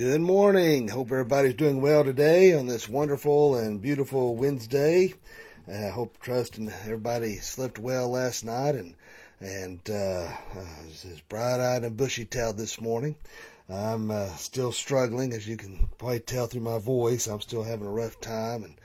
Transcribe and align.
Good 0.00 0.22
morning. 0.22 0.88
Hope 0.88 1.08
everybody's 1.12 1.52
doing 1.52 1.82
well 1.82 2.04
today 2.04 2.54
on 2.54 2.66
this 2.66 2.88
wonderful 2.88 3.56
and 3.56 3.82
beautiful 3.82 4.34
Wednesday. 4.34 5.12
I 5.68 5.72
uh, 5.72 5.90
hope, 5.90 6.18
trust, 6.20 6.56
and 6.56 6.70
everybody 6.70 7.36
slept 7.36 7.78
well 7.78 8.08
last 8.08 8.42
night 8.42 8.76
and 8.76 8.94
and 9.40 9.78
uh, 9.90 10.26
uh, 10.56 10.64
is 10.88 11.20
bright-eyed 11.28 11.84
and 11.84 11.98
bushy-tailed 11.98 12.56
this 12.56 12.80
morning. 12.80 13.14
I'm 13.68 14.10
uh, 14.10 14.28
still 14.36 14.72
struggling, 14.72 15.34
as 15.34 15.46
you 15.46 15.58
can 15.58 15.90
probably 15.98 16.20
tell 16.20 16.46
through 16.46 16.62
my 16.62 16.78
voice. 16.78 17.26
I'm 17.26 17.42
still 17.42 17.62
having 17.62 17.86
a 17.86 17.90
rough 17.90 18.18
time. 18.22 18.64
And 18.64 18.76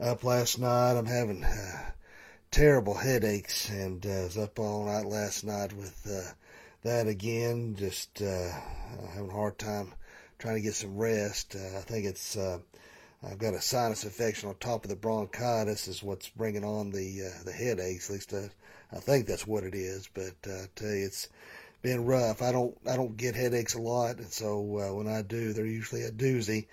up 0.00 0.24
last 0.24 0.58
night, 0.58 0.98
I'm 0.98 1.06
having 1.06 1.44
uh, 1.44 1.90
terrible 2.50 2.94
headaches, 2.94 3.68
and 3.70 4.04
uh, 4.04 4.24
was 4.24 4.36
up 4.36 4.58
all 4.58 4.86
night 4.86 5.06
last 5.06 5.44
night 5.44 5.72
with 5.74 6.04
uh, 6.10 6.32
that 6.82 7.06
again. 7.06 7.76
Just 7.78 8.20
uh, 8.20 8.50
having 9.14 9.30
a 9.30 9.32
hard 9.32 9.60
time 9.60 9.92
trying 10.38 10.56
to 10.56 10.60
get 10.60 10.74
some 10.74 10.96
rest. 10.96 11.56
Uh, 11.56 11.78
I 11.78 11.80
think 11.80 12.06
it's 12.06 12.36
uh, 12.36 12.58
I've 13.22 13.38
got 13.38 13.54
a 13.54 13.60
sinus 13.60 14.04
infection 14.04 14.48
on 14.48 14.56
top 14.56 14.84
of 14.84 14.90
the 14.90 14.96
bronchitis 14.96 15.88
is 15.88 16.02
what's 16.02 16.28
bringing 16.28 16.64
on 16.64 16.90
the 16.90 17.22
uh, 17.22 17.44
the 17.44 17.52
headaches. 17.52 18.08
At 18.08 18.14
least 18.14 18.34
I, 18.34 18.50
I 18.94 19.00
think 19.00 19.26
that's 19.26 19.46
what 19.46 19.64
it 19.64 19.74
is. 19.74 20.08
But 20.12 20.36
uh, 20.46 20.62
I 20.62 20.66
tell 20.74 20.90
you, 20.90 21.06
it's 21.06 21.28
been 21.82 22.04
rough. 22.04 22.42
I 22.42 22.52
don't 22.52 22.76
I 22.86 22.96
don't 22.96 23.16
get 23.16 23.34
headaches 23.34 23.74
a 23.74 23.80
lot, 23.80 24.18
and 24.18 24.32
so 24.32 24.78
uh, 24.78 24.94
when 24.94 25.08
I 25.08 25.22
do, 25.22 25.52
they're 25.52 25.66
usually 25.66 26.02
a 26.02 26.10
doozy. 26.10 26.66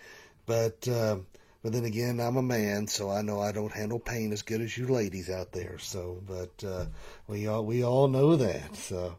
But 0.45 0.87
uh, 0.87 1.17
but 1.63 1.71
then 1.71 1.85
again, 1.85 2.19
I'm 2.19 2.35
a 2.35 2.41
man, 2.41 2.87
so 2.87 3.09
I 3.09 3.21
know 3.21 3.39
I 3.39 3.53
don't 3.53 3.71
handle 3.71 3.99
pain 3.99 4.33
as 4.33 4.41
good 4.41 4.59
as 4.61 4.77
you 4.77 4.87
ladies 4.87 5.29
out 5.29 5.53
there. 5.53 5.77
So, 5.79 6.21
but 6.27 6.67
uh, 6.67 6.85
we 7.27 7.47
all 7.47 7.65
we 7.65 7.83
all 7.83 8.07
know 8.07 8.35
that. 8.35 8.75
So. 8.75 9.15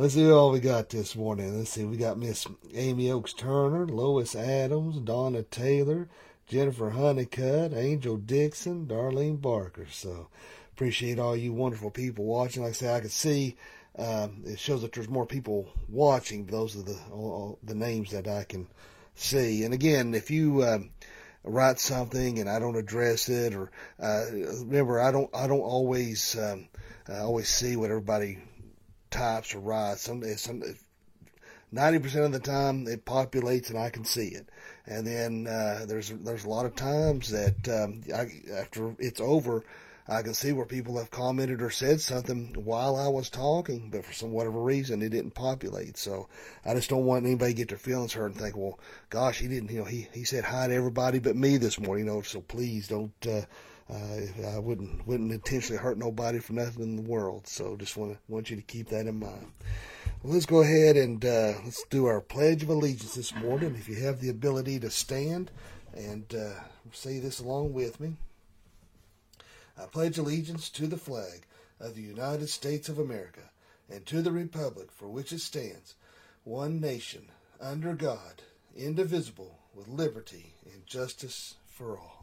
Let's 0.00 0.14
see 0.14 0.30
all 0.30 0.52
we 0.52 0.60
got 0.60 0.90
this 0.90 1.16
morning. 1.16 1.58
Let's 1.58 1.70
see. 1.70 1.84
We 1.84 1.96
got 1.96 2.20
Miss 2.20 2.46
Amy 2.72 3.10
Oaks 3.10 3.32
Turner, 3.32 3.84
Lois 3.84 4.36
Adams, 4.36 5.00
Donna 5.00 5.42
Taylor, 5.42 6.08
Jennifer 6.46 6.90
Honeycutt, 6.90 7.72
Angel 7.74 8.16
Dixon, 8.16 8.86
Darlene 8.86 9.40
Barker. 9.40 9.88
So 9.90 10.28
appreciate 10.72 11.18
all 11.18 11.34
you 11.34 11.52
wonderful 11.52 11.90
people 11.90 12.26
watching. 12.26 12.62
Like 12.62 12.70
I 12.70 12.74
say, 12.74 12.94
I 12.94 13.00
can 13.00 13.08
see 13.08 13.56
um, 13.98 14.44
it 14.46 14.60
shows 14.60 14.82
that 14.82 14.92
there's 14.92 15.08
more 15.08 15.26
people 15.26 15.68
watching. 15.88 16.46
Those 16.46 16.76
are 16.76 16.82
the 16.82 16.96
all, 17.10 17.58
the 17.64 17.74
names 17.74 18.12
that 18.12 18.28
I 18.28 18.44
can 18.44 18.68
see. 19.16 19.64
And 19.64 19.74
again, 19.74 20.14
if 20.14 20.30
you 20.30 20.62
um, 20.62 20.90
write 21.42 21.80
something 21.80 22.38
and 22.38 22.48
I 22.48 22.60
don't 22.60 22.76
address 22.76 23.28
it, 23.28 23.52
or 23.52 23.72
uh, 23.98 24.26
remember, 24.30 25.00
I 25.00 25.10
don't 25.10 25.34
I 25.34 25.48
don't 25.48 25.58
always 25.58 26.38
um, 26.38 26.68
I 27.08 27.18
always 27.18 27.48
see 27.48 27.74
what 27.74 27.90
everybody 27.90 28.38
types 29.10 29.54
or 29.54 29.60
writes. 29.60 30.02
Some, 30.02 30.22
some, 30.36 30.62
90% 31.74 32.24
of 32.24 32.32
the 32.32 32.40
time 32.40 32.86
it 32.86 33.04
populates 33.04 33.70
and 33.70 33.78
I 33.78 33.90
can 33.90 34.04
see 34.04 34.28
it. 34.28 34.48
And 34.86 35.06
then, 35.06 35.46
uh, 35.46 35.84
there's, 35.86 36.10
there's 36.10 36.44
a 36.44 36.48
lot 36.48 36.66
of 36.66 36.74
times 36.74 37.30
that, 37.30 37.68
um, 37.68 38.02
I, 38.14 38.30
after 38.58 38.94
it's 38.98 39.20
over, 39.20 39.64
I 40.10 40.22
can 40.22 40.32
see 40.32 40.52
where 40.52 40.64
people 40.64 40.96
have 40.96 41.10
commented 41.10 41.60
or 41.60 41.68
said 41.68 42.00
something 42.00 42.54
while 42.54 42.96
I 42.96 43.08
was 43.08 43.28
talking, 43.28 43.90
but 43.90 44.06
for 44.06 44.14
some 44.14 44.30
whatever 44.30 44.62
reason 44.62 45.02
it 45.02 45.10
didn't 45.10 45.34
populate. 45.34 45.98
So 45.98 46.28
I 46.64 46.72
just 46.72 46.88
don't 46.88 47.04
want 47.04 47.26
anybody 47.26 47.52
to 47.52 47.56
get 47.56 47.68
their 47.68 47.76
feelings 47.76 48.14
hurt 48.14 48.32
and 48.32 48.36
think, 48.36 48.56
well, 48.56 48.80
gosh, 49.10 49.38
he 49.38 49.48
didn't, 49.48 49.70
you 49.70 49.80
know, 49.80 49.84
he, 49.84 50.08
he 50.14 50.24
said 50.24 50.44
hi 50.44 50.68
to 50.68 50.74
everybody 50.74 51.18
but 51.18 51.36
me 51.36 51.58
this 51.58 51.78
morning, 51.78 52.06
you 52.06 52.12
know, 52.12 52.22
so 52.22 52.40
please 52.40 52.88
don't, 52.88 53.12
uh, 53.26 53.42
uh, 53.90 54.48
I 54.54 54.58
wouldn't 54.58 55.06
wouldn't 55.06 55.32
intentionally 55.32 55.80
hurt 55.80 55.98
nobody 55.98 56.38
for 56.38 56.52
nothing 56.52 56.82
in 56.82 56.96
the 56.96 57.02
world. 57.10 57.46
So 57.46 57.76
just 57.76 57.96
want 57.96 58.18
want 58.28 58.50
you 58.50 58.56
to 58.56 58.62
keep 58.62 58.88
that 58.88 59.06
in 59.06 59.18
mind. 59.18 59.52
Well, 60.22 60.34
let's 60.34 60.46
go 60.46 60.62
ahead 60.62 60.96
and 60.96 61.24
uh, 61.24 61.54
let's 61.64 61.84
do 61.84 62.06
our 62.06 62.20
pledge 62.20 62.62
of 62.62 62.68
allegiance 62.68 63.14
this 63.14 63.34
morning. 63.34 63.76
If 63.78 63.88
you 63.88 63.96
have 63.96 64.20
the 64.20 64.28
ability 64.28 64.80
to 64.80 64.90
stand 64.90 65.50
and 65.94 66.24
uh, 66.34 66.60
say 66.92 67.18
this 67.18 67.40
along 67.40 67.72
with 67.72 67.98
me, 68.00 68.14
I 69.80 69.86
pledge 69.86 70.18
allegiance 70.18 70.68
to 70.70 70.86
the 70.86 70.96
flag 70.96 71.46
of 71.80 71.94
the 71.94 72.02
United 72.02 72.48
States 72.48 72.88
of 72.88 72.98
America 72.98 73.50
and 73.88 74.04
to 74.06 74.20
the 74.20 74.32
republic 74.32 74.90
for 74.90 75.08
which 75.08 75.32
it 75.32 75.40
stands, 75.40 75.94
one 76.44 76.80
nation 76.80 77.28
under 77.60 77.94
God, 77.94 78.42
indivisible, 78.76 79.58
with 79.74 79.88
liberty 79.88 80.54
and 80.72 80.84
justice 80.86 81.54
for 81.66 81.98
all. 81.98 82.17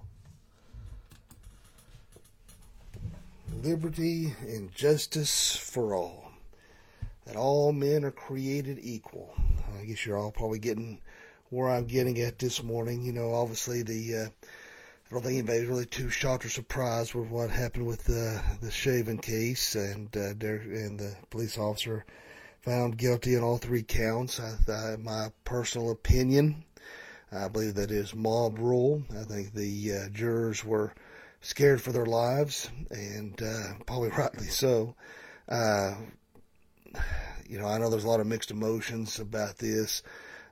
Liberty 3.64 4.34
and 4.42 4.74
justice 4.74 5.56
for 5.56 5.96
all. 5.96 6.32
That 7.26 7.36
all 7.36 7.72
men 7.72 8.04
are 8.04 8.12
created 8.12 8.78
equal. 8.82 9.34
I 9.80 9.86
guess 9.86 10.06
you're 10.06 10.18
all 10.18 10.32
probably 10.32 10.60
getting 10.60 11.02
where 11.50 11.70
I'm 11.70 11.86
getting 11.86 12.20
at 12.22 12.40
this 12.40 12.62
morning. 12.62 13.02
You 13.04 13.14
know, 13.14 13.34
obviously 13.34 13.82
the 13.82 14.16
uh, 14.16 14.26
I 14.26 15.14
don't 15.14 15.24
think 15.24 15.38
anybody's 15.38 15.68
really 15.68 15.86
too 15.86 16.10
shocked 16.10 16.46
or 16.46 16.50
surprised 16.50 17.14
with 17.14 17.30
what 17.30 17.50
happened 17.50 17.86
with 17.86 18.04
the 18.04 18.42
the 18.62 18.72
Chauvin 18.72 19.18
case, 19.18 19.76
and 19.76 20.08
uh, 20.18 20.34
there, 20.38 20.58
and 20.58 21.00
the 21.00 21.16
police 21.30 21.58
officer 21.58 22.06
found 22.62 22.98
guilty 22.98 23.38
on 23.38 23.44
all 23.44 23.58
three 23.58 23.84
counts. 23.84 24.40
I, 24.40 24.58
I, 24.72 24.96
my 24.98 25.32
personal 25.44 25.92
opinion, 25.92 26.66
I 27.32 27.48
believe 27.48 27.76
that 27.76 27.92
is 27.92 28.16
mob 28.16 28.58
rule. 28.58 29.04
I 29.12 29.24
think 29.24 29.54
the 29.54 29.94
uh, 29.94 30.10
jurors 30.10 30.66
were 30.66 30.94
scared 31.46 31.80
for 31.80 31.92
their 31.92 32.08
lives, 32.08 32.70
and 32.90 33.40
uh, 33.42 33.74
probably 33.86 34.10
rightly 34.18 34.48
so. 34.48 34.96
Uh, 35.48 35.94
you 37.48 37.60
know, 37.60 37.68
I 37.68 37.78
know 37.78 37.90
there's 37.90 38.04
a 38.04 38.10
lot 38.10 38.20
of 38.20 38.28
mixed 38.28 38.50
emotions 38.50 39.20
about 39.20 39.60
this. 39.60 40.02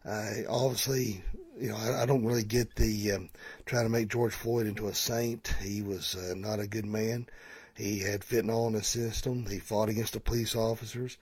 Uh, 0.05 0.29
obviously, 0.47 1.23
you 1.59 1.69
know, 1.69 1.77
I, 1.77 2.03
I 2.03 2.05
don't 2.05 2.25
really 2.25 2.43
get 2.43 2.75
the 2.75 3.13
um, 3.13 3.29
trying 3.65 3.85
to 3.85 3.89
make 3.89 4.09
George 4.09 4.33
Floyd 4.33 4.67
into 4.67 4.87
a 4.87 4.93
saint. 4.93 5.55
He 5.61 5.81
was 5.81 6.15
uh, 6.15 6.35
not 6.35 6.59
a 6.59 6.67
good 6.67 6.85
man. 6.85 7.27
He 7.75 7.99
had 7.99 8.21
fentanyl 8.21 8.67
in 8.67 8.73
his 8.75 8.87
system. 8.87 9.47
He 9.47 9.57
fought 9.57 9.89
against 9.89 10.13
the 10.13 10.19
police 10.19 10.55
officers. 10.55 11.17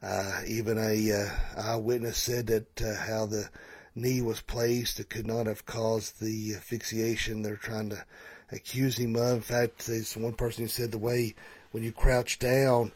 Uh, 0.00 0.40
even 0.46 0.78
a 0.78 1.12
uh, 1.12 1.28
eyewitness 1.60 2.16
said 2.16 2.46
that 2.46 2.80
uh, 2.80 2.94
how 2.94 3.26
the 3.26 3.50
knee 3.96 4.22
was 4.22 4.40
placed, 4.40 5.00
it 5.00 5.10
could 5.10 5.26
not 5.26 5.46
have 5.46 5.66
caused 5.66 6.20
the 6.20 6.54
asphyxiation 6.54 7.42
they're 7.42 7.56
trying 7.56 7.90
to 7.90 8.04
accuse 8.52 8.98
him 8.98 9.16
of. 9.16 9.36
In 9.36 9.40
fact, 9.40 9.86
there's 9.86 10.16
one 10.16 10.34
person 10.34 10.64
who 10.64 10.68
said 10.68 10.90
the 10.90 10.98
way 10.98 11.34
when 11.72 11.82
you 11.82 11.92
crouch 11.92 12.38
down, 12.38 12.92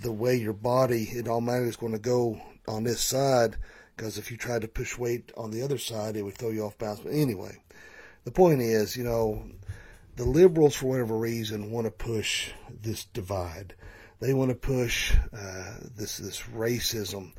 the 0.00 0.12
way 0.12 0.36
your 0.36 0.52
body 0.52 1.04
it 1.12 1.28
automatically 1.28 1.68
is 1.68 1.76
going 1.76 1.92
to 1.92 1.98
go 1.98 2.40
on 2.68 2.84
this 2.84 3.00
side 3.00 3.56
because 3.96 4.18
if 4.18 4.30
you 4.30 4.36
tried 4.36 4.62
to 4.62 4.68
push 4.68 4.98
weight 4.98 5.32
on 5.36 5.50
the 5.50 5.62
other 5.62 5.78
side, 5.78 6.16
it 6.16 6.22
would 6.22 6.36
throw 6.36 6.50
you 6.50 6.64
off 6.64 6.78
balance. 6.78 7.00
But 7.00 7.12
anyway, 7.12 7.62
the 8.24 8.30
point 8.30 8.60
is, 8.60 8.96
you 8.96 9.04
know, 9.04 9.44
the 10.16 10.24
liberals, 10.24 10.74
for 10.74 10.86
whatever 10.86 11.16
reason, 11.16 11.70
want 11.70 11.86
to 11.86 11.90
push 11.90 12.50
this 12.82 13.04
divide. 13.04 13.74
They 14.20 14.34
want 14.34 14.50
to 14.50 14.56
push 14.56 15.14
uh, 15.32 15.74
this 15.96 16.18
this 16.18 16.40
racism 16.54 17.32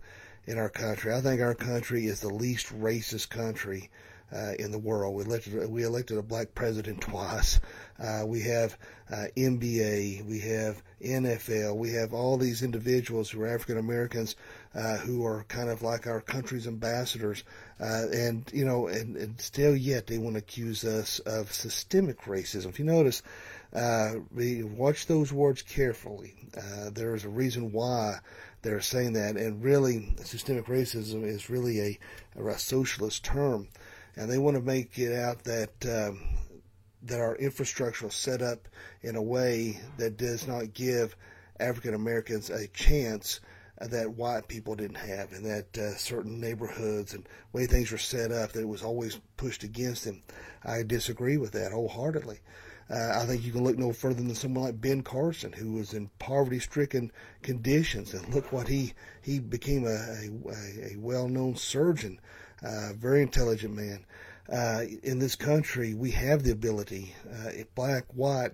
in 0.46 0.58
our 0.58 0.70
country. 0.70 1.14
I 1.14 1.22
think 1.22 1.42
our 1.42 1.56
country 1.56 2.08
is 2.08 2.20
the 2.20 2.34
least 2.34 2.68
racist 2.78 3.30
country 3.30 3.90
uh, 4.34 4.54
in 4.58 4.72
the 4.72 4.80
world. 4.80 5.16
We 5.16 5.24
elected 5.24 5.70
we 5.70 5.84
elected 5.84 6.18
a 6.18 6.24
black 6.24 6.56
president 6.56 7.02
twice. 7.02 7.60
Uh, 8.00 8.24
we 8.26 8.42
have 8.42 8.78
uh, 9.12 9.26
NBA, 9.38 10.26
we 10.26 10.40
have 10.40 10.82
NFL, 11.02 11.76
we 11.76 11.92
have 11.92 12.14
all 12.14 12.38
these 12.38 12.64
individuals 12.64 13.30
who 13.30 13.42
are 13.42 13.48
African 13.48 13.78
Americans 13.78 14.36
uh, 14.74 14.98
who 14.98 15.26
are 15.26 15.46
kind 15.48 15.70
of 15.70 15.84
like 15.84 16.08
our 16.08 16.20
country's 16.20 16.68
ambassadors, 16.68 17.44
uh, 17.80 18.08
and 18.12 18.50
you 18.52 18.66
know, 18.66 18.88
and, 18.88 19.16
and, 19.16 19.40
still 19.40 19.76
yet 19.76 20.08
they 20.08 20.18
want 20.18 20.36
to 20.36 20.40
accuse 20.40 20.84
us 20.84 21.20
of 21.20 21.54
systemic 21.54 22.22
racism. 22.22 22.68
If 22.68 22.80
you 22.80 22.86
notice. 22.86 23.22
Uh, 23.74 24.18
we 24.32 24.62
watch 24.62 25.08
those 25.08 25.34
words 25.34 25.64
carefully. 25.64 26.36
there 26.92 27.16
is 27.16 27.26
a 27.26 27.30
reason 27.30 27.72
why 27.72 28.20
they're 28.62 28.82
saying 28.82 29.14
that, 29.14 29.36
and 29.36 29.64
really, 29.64 30.14
systemic 30.24 30.68
racism 30.68 31.24
is 31.24 31.50
really 31.50 31.82
a, 31.82 32.00
a 32.40 32.60
socialist 32.60 33.26
term 33.26 33.68
and 34.16 34.30
they 34.30 34.38
want 34.38 34.56
to 34.56 34.64
make 34.64 34.98
it 34.98 35.14
out 35.18 35.44
that 35.44 35.86
um, 35.86 36.22
that 37.04 37.20
our 37.20 37.36
infrastructure 37.36 38.08
is 38.08 38.16
set 38.16 38.42
up 38.42 38.68
in 39.02 39.16
a 39.16 39.22
way 39.22 39.80
that 39.98 40.18
does 40.18 40.48
not 40.48 40.74
give 40.74 41.16
African 41.60 41.94
Americans 41.94 42.50
a 42.50 42.68
chance 42.68 43.40
that 43.80 44.14
white 44.14 44.48
people 44.48 44.76
didn't 44.76 44.96
have, 44.96 45.32
and 45.34 45.46
that 45.46 45.78
uh, 45.78 45.96
certain 45.96 46.40
neighborhoods 46.40 47.14
and 47.14 47.28
way 47.52 47.66
things 47.66 47.92
were 47.92 47.98
set 47.98 48.32
up 48.32 48.52
that 48.52 48.62
it 48.62 48.68
was 48.68 48.84
always 48.84 49.20
pushed 49.38 49.64
against 49.64 50.06
them. 50.06 50.22
I 50.64 50.84
disagree 50.84 51.38
with 51.38 51.52
that 51.54 51.72
wholeheartedly. 51.72 52.40
Uh, 52.90 53.12
I 53.16 53.26
think 53.26 53.44
you 53.44 53.52
can 53.52 53.64
look 53.64 53.78
no 53.78 53.92
further 53.94 54.22
than 54.22 54.36
someone 54.36 54.66
like 54.66 54.82
Ben 54.82 55.02
Carson, 55.02 55.54
who 55.54 55.74
was 55.74 55.94
in 55.94 56.10
poverty-stricken 56.20 57.12
conditions, 57.42 58.14
and 58.14 58.34
look 58.34 58.52
what 58.52 58.68
he 58.68 58.94
he 59.22 59.40
became 59.40 59.86
a 59.86 59.90
a, 59.90 60.94
a 60.94 60.96
well-known 60.98 61.56
surgeon 61.56 62.20
uh, 62.64 62.94
very 62.94 63.22
intelligent 63.22 63.76
man. 63.76 64.06
Uh, 64.52 64.84
in 65.04 65.20
this 65.20 65.36
country, 65.36 65.94
we 65.94 66.12
have 66.12 66.44
the 66.44 66.52
ability, 66.52 67.14
uh, 67.32 67.52
black, 67.76 68.06
white, 68.14 68.52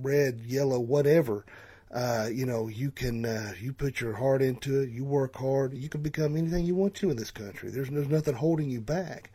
red, 0.00 0.40
yellow, 0.40 0.78
whatever, 0.80 1.44
Uh, 1.90 2.28
you 2.32 2.44
know, 2.44 2.66
you 2.66 2.90
can 2.90 3.24
uh, 3.24 3.52
you 3.60 3.72
put 3.72 4.00
your 4.00 4.14
heart 4.14 4.42
into 4.42 4.80
it. 4.80 4.88
You 4.90 5.04
work 5.04 5.36
hard. 5.36 5.74
You 5.74 5.88
can 5.88 6.02
become 6.02 6.36
anything 6.36 6.64
you 6.66 6.74
want 6.74 6.94
to 6.96 7.10
in 7.10 7.16
this 7.16 7.30
country. 7.30 7.70
There's 7.70 7.88
there's 7.88 8.08
nothing 8.08 8.34
holding 8.34 8.68
you 8.68 8.80
back 8.80 9.30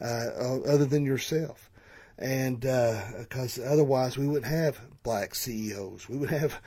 uh, 0.00 0.30
other 0.66 0.86
than 0.86 1.04
yourself. 1.04 1.70
And 2.18 2.60
because 2.60 3.58
uh, 3.58 3.62
otherwise, 3.64 4.16
we 4.16 4.26
wouldn't 4.26 4.50
have 4.50 4.80
black 5.02 5.34
CEOs. 5.34 6.08
We 6.08 6.16
would 6.16 6.30
have 6.30 6.60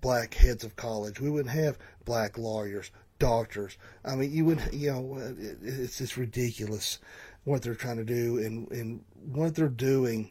black 0.00 0.34
heads 0.34 0.62
of 0.62 0.76
college. 0.76 1.20
We 1.20 1.30
wouldn't 1.30 1.54
have 1.54 1.78
black 2.04 2.36
lawyers, 2.36 2.90
doctors. 3.22 3.78
I 4.04 4.16
mean, 4.16 4.32
you 4.32 4.44
would, 4.46 4.60
you 4.72 4.90
know, 4.90 5.18
it, 5.18 5.58
it's 5.62 5.98
just 5.98 6.16
ridiculous 6.16 6.98
what 7.44 7.62
they're 7.62 7.76
trying 7.76 7.98
to 7.98 8.04
do, 8.04 8.38
and 8.38 8.68
and 8.72 9.04
what 9.32 9.54
they're 9.54 9.68
doing 9.68 10.30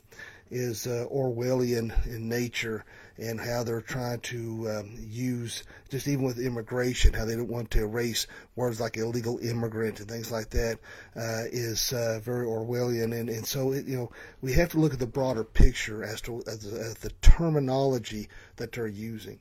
is 0.50 0.86
uh, 0.86 1.06
Orwellian 1.10 2.06
in 2.06 2.28
nature 2.28 2.84
and 3.18 3.40
how 3.40 3.64
they're 3.64 3.82
trying 3.82 4.20
to 4.20 4.70
um, 4.70 4.98
use 5.00 5.64
just 5.90 6.10
even 6.10 6.26
with 6.26 6.40
immigration, 6.40 7.14
how 7.14 7.24
they 7.24 7.38
don't 7.38 7.48
want 7.48 7.72
to 7.72 7.80
erase 7.80 8.28
words 8.58 8.82
like 8.82 8.98
illegal 8.98 9.40
immigrant 9.40 10.02
and 10.02 10.10
things 10.10 10.30
like 10.30 10.50
that 10.50 10.78
uh, 11.16 11.48
is 11.52 11.94
uh, 11.94 12.20
very 12.22 12.46
Orwellian. 12.46 13.18
And, 13.18 13.30
and 13.30 13.46
so, 13.48 13.72
it, 13.72 13.86
you 13.86 13.96
know, 13.96 14.12
we 14.42 14.52
have 14.54 14.70
to 14.72 14.80
look 14.80 14.94
at 14.94 15.00
the 15.00 15.08
broader 15.08 15.46
picture 15.46 16.04
as 16.04 16.20
to 16.22 16.44
as, 16.46 16.66
as 16.66 16.96
the 16.96 17.12
terminology 17.22 18.28
that 18.58 18.74
they're 18.74 18.88
using. 18.88 19.40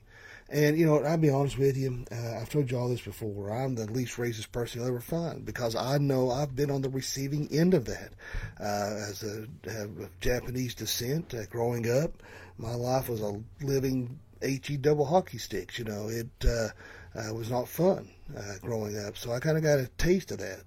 And 0.51 0.77
you 0.77 0.85
know, 0.85 0.99
I'll 0.99 1.17
be 1.17 1.29
honest 1.29 1.57
with 1.57 1.77
you. 1.77 2.03
Uh, 2.11 2.39
I've 2.41 2.49
told 2.49 2.69
you 2.69 2.77
all 2.77 2.89
this 2.89 3.01
before. 3.01 3.51
I'm 3.51 3.75
the 3.75 3.85
least 3.85 4.17
racist 4.17 4.51
person 4.51 4.81
you'll 4.81 4.89
ever 4.89 4.99
find 4.99 5.45
because 5.45 5.77
I 5.77 5.97
know 5.97 6.29
I've 6.29 6.55
been 6.55 6.69
on 6.69 6.81
the 6.81 6.89
receiving 6.89 7.47
end 7.51 7.73
of 7.73 7.85
that. 7.85 8.11
Uh, 8.59 9.09
as 9.09 9.23
a, 9.23 9.47
of 9.81 10.19
Japanese 10.19 10.75
descent, 10.75 11.33
uh, 11.33 11.45
growing 11.45 11.89
up, 11.89 12.21
my 12.57 12.75
life 12.75 13.07
was 13.07 13.21
a 13.21 13.41
living 13.61 14.19
he 14.41 14.77
double 14.77 15.05
hockey 15.05 15.37
sticks. 15.37 15.79
You 15.79 15.85
know, 15.85 16.09
it 16.09 16.29
uh, 16.45 16.69
uh, 17.17 17.33
was 17.33 17.49
not 17.49 17.67
fun 17.67 18.09
uh, 18.35 18.55
growing 18.61 18.97
up. 18.99 19.17
So 19.17 19.31
I 19.31 19.39
kind 19.39 19.57
of 19.57 19.63
got 19.63 19.79
a 19.79 19.87
taste 19.97 20.31
of 20.31 20.39
that. 20.39 20.63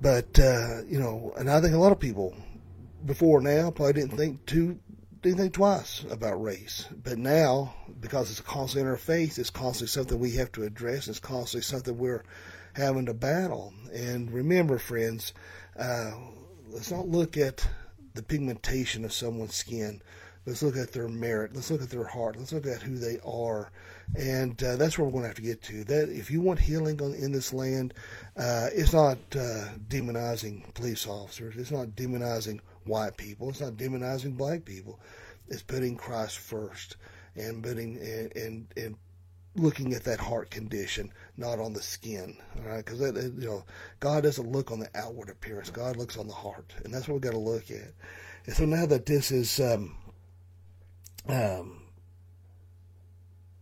But 0.00 0.38
uh, 0.38 0.82
you 0.88 0.98
know, 0.98 1.32
and 1.36 1.50
I 1.50 1.60
think 1.60 1.74
a 1.74 1.78
lot 1.78 1.92
of 1.92 2.00
people 2.00 2.34
before 3.04 3.40
now 3.40 3.70
probably 3.70 3.94
didn't 3.94 4.16
think 4.16 4.46
too 4.46 4.78
didn't 5.22 5.38
think 5.38 5.54
twice 5.54 6.04
about 6.10 6.42
race. 6.42 6.86
But 7.02 7.18
now, 7.18 7.74
because 8.00 8.30
it's 8.30 8.40
constantly 8.40 8.82
in 8.82 8.88
our 8.88 8.96
face, 8.96 9.38
it's 9.38 9.50
constantly 9.50 9.88
something 9.88 10.18
we 10.18 10.32
have 10.32 10.52
to 10.52 10.64
address. 10.64 11.08
It's 11.08 11.20
constantly 11.20 11.62
something 11.62 11.96
we're 11.96 12.24
having 12.74 13.06
to 13.06 13.14
battle. 13.14 13.72
And 13.92 14.30
remember, 14.32 14.78
friends, 14.78 15.32
uh, 15.78 16.12
let's 16.68 16.90
not 16.90 17.08
look 17.08 17.36
at 17.36 17.66
the 18.14 18.22
pigmentation 18.22 19.04
of 19.04 19.12
someone's 19.12 19.54
skin. 19.54 20.02
Let's 20.44 20.62
look 20.62 20.76
at 20.76 20.92
their 20.92 21.08
merit. 21.08 21.54
Let's 21.54 21.70
look 21.70 21.82
at 21.82 21.90
their 21.90 22.04
heart. 22.04 22.36
Let's 22.36 22.52
look 22.52 22.66
at 22.66 22.82
who 22.82 22.98
they 22.98 23.20
are, 23.24 23.70
and 24.16 24.60
uh, 24.60 24.74
that's 24.74 24.98
where 24.98 25.04
we're 25.04 25.12
going 25.12 25.22
to 25.22 25.28
have 25.28 25.36
to 25.36 25.42
get 25.42 25.62
to. 25.62 25.84
That 25.84 26.08
if 26.08 26.32
you 26.32 26.40
want 26.40 26.58
healing 26.58 27.00
on, 27.00 27.14
in 27.14 27.30
this 27.30 27.52
land, 27.52 27.94
uh, 28.36 28.66
it's 28.72 28.92
not 28.92 29.18
uh, 29.36 29.68
demonizing 29.86 30.74
police 30.74 31.06
officers. 31.06 31.54
It's 31.56 31.70
not 31.70 31.90
demonizing 31.90 32.58
white 32.84 33.16
people. 33.16 33.48
It's 33.50 33.60
not 33.60 33.76
demonizing 33.76 34.36
black 34.36 34.64
people. 34.64 35.00
It's 35.48 35.62
putting 35.62 35.96
Christ 35.96 36.38
first 36.38 36.96
and 37.34 37.62
putting 37.62 37.98
and 37.98 38.36
and, 38.36 38.66
and 38.76 38.96
looking 39.54 39.92
at 39.92 40.04
that 40.04 40.18
heart 40.18 40.50
condition, 40.50 41.12
not 41.36 41.58
on 41.58 41.72
the 41.72 41.82
skin. 41.82 42.36
All 42.56 42.68
right, 42.68 42.84
because 42.84 43.00
you 43.00 43.46
know 43.46 43.64
God 44.00 44.22
doesn't 44.22 44.50
look 44.50 44.70
on 44.70 44.80
the 44.80 44.90
outward 44.94 45.28
appearance. 45.28 45.70
God 45.70 45.96
looks 45.96 46.16
on 46.16 46.26
the 46.26 46.34
heart, 46.34 46.74
and 46.84 46.92
that's 46.92 47.08
what 47.08 47.14
we've 47.14 47.22
got 47.22 47.32
to 47.32 47.38
look 47.38 47.70
at. 47.70 47.92
And 48.46 48.54
so 48.54 48.64
now 48.64 48.86
that 48.86 49.06
this 49.06 49.30
is 49.30 49.60
um, 49.60 49.96
um, 51.28 51.82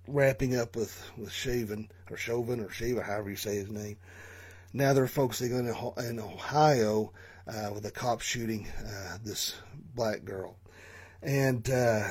wrapping 0.07 0.57
up 0.57 0.77
with 0.77 1.11
with 1.17 1.33
Shaven 1.33 1.91
or 2.11 2.17
Chauvin 2.17 2.61
or 2.61 2.71
Shaver, 2.71 3.03
however 3.03 3.31
you 3.31 3.37
say 3.37 3.57
his 3.57 3.71
name. 3.71 3.97
Now 4.73 4.93
there 4.93 5.05
are 5.05 5.09
focusing 5.09 5.53
on 5.55 5.67
in 6.05 6.21
Ohio 6.21 7.13
uh, 7.51 7.73
with 7.73 7.85
a 7.87 7.91
cop 7.91 8.21
shooting 8.21 8.67
uh, 8.79 9.19
this 9.25 9.55
black 9.95 10.25
girl. 10.25 10.57
And 11.23 11.69
uh, 11.69 12.09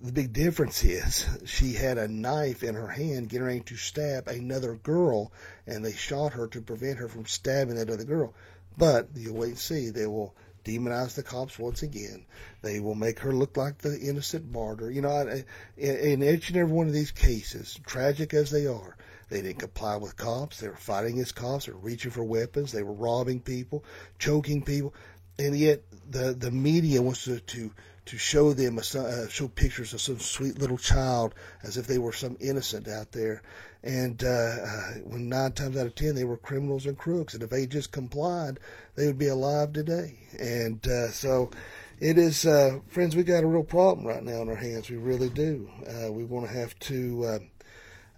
the 0.00 0.12
big 0.12 0.32
difference 0.32 0.82
is 0.82 1.26
she 1.46 1.74
had 1.74 1.98
a 1.98 2.08
knife 2.08 2.62
in 2.62 2.74
her 2.74 2.88
hand 2.88 3.28
getting 3.28 3.46
ready 3.46 3.60
to 3.60 3.76
stab 3.76 4.28
another 4.28 4.74
girl, 4.74 5.32
and 5.66 5.84
they 5.84 5.92
shot 5.92 6.32
her 6.32 6.46
to 6.48 6.60
prevent 6.60 6.98
her 6.98 7.08
from 7.08 7.26
stabbing 7.26 7.76
that 7.76 7.90
other 7.90 8.04
girl. 8.04 8.34
But 8.76 9.08
you'll 9.14 9.36
wait 9.36 9.50
and 9.50 9.58
see. 9.58 9.90
They 9.90 10.06
will 10.06 10.34
demonize 10.64 11.14
the 11.14 11.22
cops 11.22 11.58
once 11.58 11.82
again. 11.82 12.24
They 12.62 12.80
will 12.80 12.94
make 12.94 13.20
her 13.20 13.32
look 13.32 13.56
like 13.56 13.78
the 13.78 13.98
innocent 13.98 14.50
martyr. 14.50 14.90
You 14.90 15.02
know, 15.02 15.42
in 15.76 16.22
each 16.22 16.48
and 16.48 16.58
every 16.58 16.72
one 16.72 16.86
of 16.86 16.92
these 16.92 17.12
cases, 17.12 17.78
tragic 17.86 18.34
as 18.34 18.50
they 18.50 18.66
are, 18.66 18.96
they 19.30 19.40
didn't 19.42 19.60
comply 19.60 19.96
with 19.96 20.16
cops. 20.16 20.60
They 20.60 20.68
were 20.68 20.76
fighting 20.76 21.14
against 21.14 21.36
cops. 21.36 21.66
They 21.66 21.72
were 21.72 21.78
reaching 21.78 22.10
for 22.10 22.24
weapons. 22.24 22.72
They 22.72 22.82
were 22.82 22.92
robbing 22.92 23.40
people, 23.40 23.84
choking 24.18 24.62
people, 24.62 24.92
and 25.38 25.56
yet 25.56 25.82
the 26.10 26.34
the 26.34 26.50
media 26.50 27.00
wants 27.00 27.24
to 27.24 27.40
to, 27.40 27.70
to 28.06 28.18
show 28.18 28.52
them 28.52 28.78
a, 28.78 28.98
uh, 28.98 29.28
show 29.28 29.48
pictures 29.48 29.94
of 29.94 30.00
some 30.00 30.18
sweet 30.18 30.58
little 30.58 30.78
child 30.78 31.34
as 31.62 31.76
if 31.76 31.86
they 31.86 31.98
were 31.98 32.12
some 32.12 32.36
innocent 32.40 32.88
out 32.88 33.12
there. 33.12 33.42
And 33.82 34.22
uh, 34.22 34.28
uh, 34.28 34.92
when 35.04 35.28
nine 35.30 35.52
times 35.52 35.76
out 35.76 35.86
of 35.86 35.94
ten 35.94 36.14
they 36.14 36.24
were 36.24 36.36
criminals 36.36 36.86
and 36.86 36.98
crooks, 36.98 37.34
and 37.34 37.42
if 37.42 37.50
they 37.50 37.66
just 37.66 37.92
complied, 37.92 38.58
they 38.96 39.06
would 39.06 39.18
be 39.18 39.28
alive 39.28 39.72
today. 39.72 40.18
And 40.38 40.86
uh, 40.86 41.10
so 41.12 41.50
it 42.00 42.16
is, 42.18 42.46
uh, 42.46 42.80
friends, 42.88 43.14
we 43.14 43.22
got 43.22 43.44
a 43.44 43.46
real 43.46 43.62
problem 43.62 44.06
right 44.06 44.24
now 44.24 44.40
on 44.40 44.48
our 44.48 44.54
hands. 44.54 44.90
We 44.90 44.96
really 44.96 45.28
do. 45.28 45.70
Uh, 45.86 46.10
we 46.10 46.24
want 46.24 46.46
to 46.48 46.52
have 46.52 46.78
to 46.80 47.24
uh, 47.24 47.38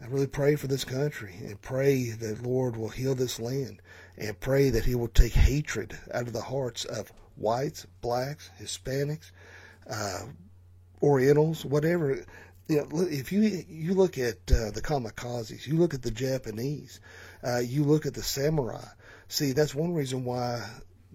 I 0.02 0.06
really 0.06 0.26
pray 0.26 0.56
for 0.56 0.66
this 0.66 0.84
country 0.84 1.34
and 1.44 1.60
pray 1.60 2.10
that 2.10 2.42
Lord 2.42 2.76
will 2.76 2.88
heal 2.88 3.14
this 3.14 3.38
land 3.38 3.80
and 4.18 4.38
pray 4.40 4.70
that 4.70 4.84
He 4.84 4.96
will 4.96 5.08
take 5.08 5.32
hatred 5.32 5.96
out 6.12 6.26
of 6.26 6.32
the 6.32 6.40
hearts 6.40 6.84
of 6.84 7.12
whites, 7.36 7.86
blacks, 8.00 8.50
Hispanics, 8.60 9.30
uh, 9.88 10.24
Orientals, 11.02 11.64
whatever. 11.64 12.24
You 12.68 12.76
know, 12.76 12.88
if 13.02 13.30
you 13.30 13.64
you 13.68 13.94
look 13.94 14.18
at 14.18 14.38
uh, 14.50 14.70
the 14.70 14.82
kamikazes, 14.82 15.66
you 15.66 15.76
look 15.76 15.94
at 15.94 16.02
the 16.02 16.10
Japanese, 16.10 17.00
uh, 17.44 17.58
you 17.58 17.84
look 17.84 18.04
at 18.04 18.14
the 18.14 18.22
samurai. 18.22 18.84
See, 19.28 19.52
that's 19.52 19.74
one 19.74 19.94
reason 19.94 20.24
why 20.24 20.68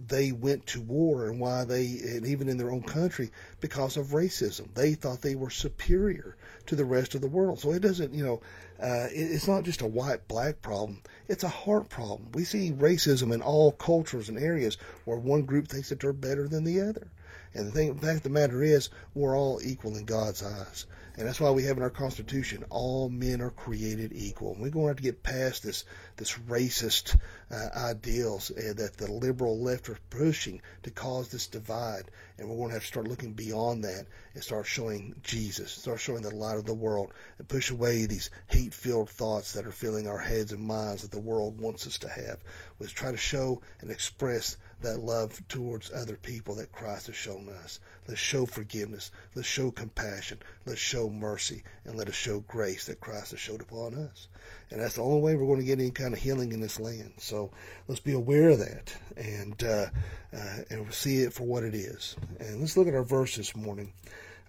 they 0.05 0.31
went 0.31 0.65
to 0.67 0.81
war 0.81 1.27
and 1.27 1.39
why 1.39 1.63
they, 1.63 1.85
and 1.85 2.25
even 2.25 2.49
in 2.49 2.57
their 2.57 2.71
own 2.71 2.83
country, 2.83 3.31
because 3.59 3.97
of 3.97 4.07
racism. 4.07 4.73
They 4.73 4.93
thought 4.93 5.21
they 5.21 5.35
were 5.35 5.49
superior 5.49 6.37
to 6.67 6.75
the 6.75 6.85
rest 6.85 7.15
of 7.15 7.21
the 7.21 7.27
world. 7.27 7.59
So 7.59 7.71
it 7.71 7.81
doesn't, 7.81 8.13
you 8.13 8.23
know, 8.23 8.41
uh, 8.81 9.07
it, 9.11 9.31
it's 9.31 9.47
not 9.47 9.63
just 9.63 9.81
a 9.81 9.87
white 9.87 10.27
black 10.27 10.61
problem. 10.61 11.01
It's 11.27 11.43
a 11.43 11.49
heart 11.49 11.89
problem. 11.89 12.29
We 12.33 12.43
see 12.43 12.71
racism 12.71 13.33
in 13.33 13.41
all 13.41 13.71
cultures 13.71 14.29
and 14.29 14.37
areas 14.37 14.77
where 15.05 15.17
one 15.17 15.43
group 15.43 15.67
thinks 15.67 15.89
that 15.89 15.99
they're 15.99 16.13
better 16.13 16.47
than 16.47 16.63
the 16.63 16.81
other. 16.81 17.07
And 17.53 17.67
the 17.67 17.71
thing, 17.71 17.97
fact 17.97 18.17
of 18.17 18.23
the 18.23 18.29
matter 18.29 18.61
is, 18.61 18.89
we're 19.15 19.37
all 19.37 19.59
equal 19.63 19.97
in 19.97 20.05
God's 20.05 20.43
eyes. 20.43 20.85
And 21.17 21.27
that's 21.27 21.39
why 21.39 21.49
we 21.49 21.63
have 21.63 21.77
in 21.77 21.83
our 21.83 21.89
Constitution, 21.89 22.63
all 22.69 23.09
men 23.09 23.41
are 23.41 23.49
created 23.49 24.11
equal. 24.13 24.53
And 24.53 24.61
we're 24.61 24.69
going 24.69 24.85
to 24.85 24.89
have 24.89 24.97
to 24.97 25.03
get 25.03 25.23
past 25.23 25.63
this, 25.63 25.83
this 26.15 26.33
racist 26.47 27.17
uh, 27.49 27.69
ideals 27.75 28.51
uh, 28.51 28.73
that 28.75 28.97
the 28.97 29.11
liberal 29.11 29.59
left 29.59 29.89
are 29.89 29.97
pushing 30.11 30.61
to 30.83 30.91
cause 30.91 31.29
this 31.29 31.47
divide. 31.47 32.03
And 32.37 32.47
we're 32.47 32.57
going 32.57 32.67
to 32.69 32.75
have 32.75 32.83
to 32.83 32.87
start 32.87 33.07
looking 33.07 33.33
beyond 33.33 33.83
that 33.83 34.05
and 34.35 34.43
start 34.43 34.67
showing 34.67 35.15
Jesus, 35.23 35.71
start 35.71 35.99
showing 35.99 36.21
the 36.21 36.35
light 36.35 36.59
of 36.59 36.65
the 36.65 36.73
world, 36.75 37.11
and 37.39 37.47
push 37.47 37.71
away 37.71 38.05
these 38.05 38.29
hate-filled 38.45 39.09
thoughts 39.09 39.53
that 39.53 39.65
are 39.65 39.71
filling 39.71 40.07
our 40.07 40.19
heads 40.19 40.51
and 40.51 40.61
minds 40.61 41.01
that 41.01 41.11
the 41.11 41.19
world 41.19 41.59
wants 41.59 41.87
us 41.87 41.97
to 41.99 42.09
have. 42.09 42.37
Let's 42.79 42.93
try 42.93 43.09
to 43.09 43.17
show 43.17 43.63
and 43.81 43.89
express 43.89 44.55
that 44.81 44.99
love 44.99 45.41
towards 45.47 45.91
other 45.91 46.15
people 46.15 46.55
that 46.55 46.71
Christ 46.71 47.07
has 47.07 47.15
shown 47.15 47.49
us. 47.63 47.79
Let's 48.07 48.19
show 48.19 48.45
forgiveness. 48.45 49.11
Let's 49.35 49.47
show 49.47 49.71
compassion. 49.71 50.39
Let's 50.65 50.79
show 50.79 51.09
mercy. 51.09 51.63
And 51.85 51.97
let 51.97 52.07
us 52.07 52.15
show 52.15 52.41
grace 52.41 52.85
that 52.85 52.99
Christ 52.99 53.31
has 53.31 53.39
showed 53.39 53.61
upon 53.61 53.95
us. 53.95 54.27
And 54.69 54.81
that's 54.81 54.95
the 54.95 55.03
only 55.03 55.21
way 55.21 55.35
we're 55.35 55.47
going 55.47 55.59
to 55.59 55.65
get 55.65 55.79
any 55.79 55.91
kind 55.91 56.13
of 56.13 56.19
healing 56.19 56.51
in 56.51 56.59
this 56.59 56.79
land. 56.79 57.13
So 57.17 57.51
let's 57.87 58.01
be 58.01 58.13
aware 58.13 58.49
of 58.49 58.59
that 58.59 58.95
and, 59.15 59.63
uh, 59.63 59.87
uh, 60.33 60.57
and 60.69 60.93
see 60.93 61.21
it 61.21 61.33
for 61.33 61.43
what 61.43 61.63
it 61.63 61.73
is. 61.73 62.15
And 62.39 62.59
let's 62.59 62.77
look 62.77 62.87
at 62.87 62.95
our 62.95 63.03
verse 63.03 63.35
this 63.35 63.55
morning. 63.55 63.93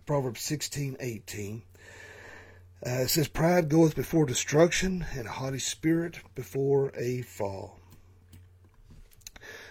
Proverbs 0.06 0.40
16, 0.42 0.96
18. 1.00 1.62
Uh, 2.86 2.90
it 2.90 3.08
says, 3.08 3.28
Pride 3.28 3.68
goeth 3.68 3.96
before 3.96 4.24
destruction, 4.24 5.04
and 5.16 5.26
a 5.26 5.30
haughty 5.30 5.58
spirit 5.58 6.20
before 6.34 6.92
a 6.96 7.22
fall. 7.22 7.77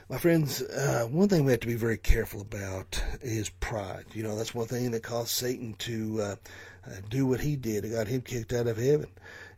My 0.10 0.18
friends, 0.18 0.62
uh, 0.62 1.06
one 1.12 1.28
thing 1.28 1.44
we 1.44 1.52
have 1.52 1.60
to 1.60 1.68
be 1.68 1.74
very 1.74 1.98
careful 1.98 2.40
about 2.40 3.04
is 3.22 3.50
pride. 3.50 4.06
You 4.14 4.24
know, 4.24 4.38
that's 4.38 4.56
one 4.56 4.68
thing 4.68 4.92
that 4.92 5.04
caused 5.04 5.32
Satan 5.32 5.74
to 5.80 6.22
uh, 6.22 6.36
uh, 6.86 6.92
do 7.10 7.26
what 7.26 7.42
he 7.42 7.58
did. 7.58 7.84
It 7.84 7.90
got 7.90 8.08
him 8.08 8.22
kicked 8.22 8.54
out 8.54 8.68
of 8.68 8.78
heaven. 8.78 9.10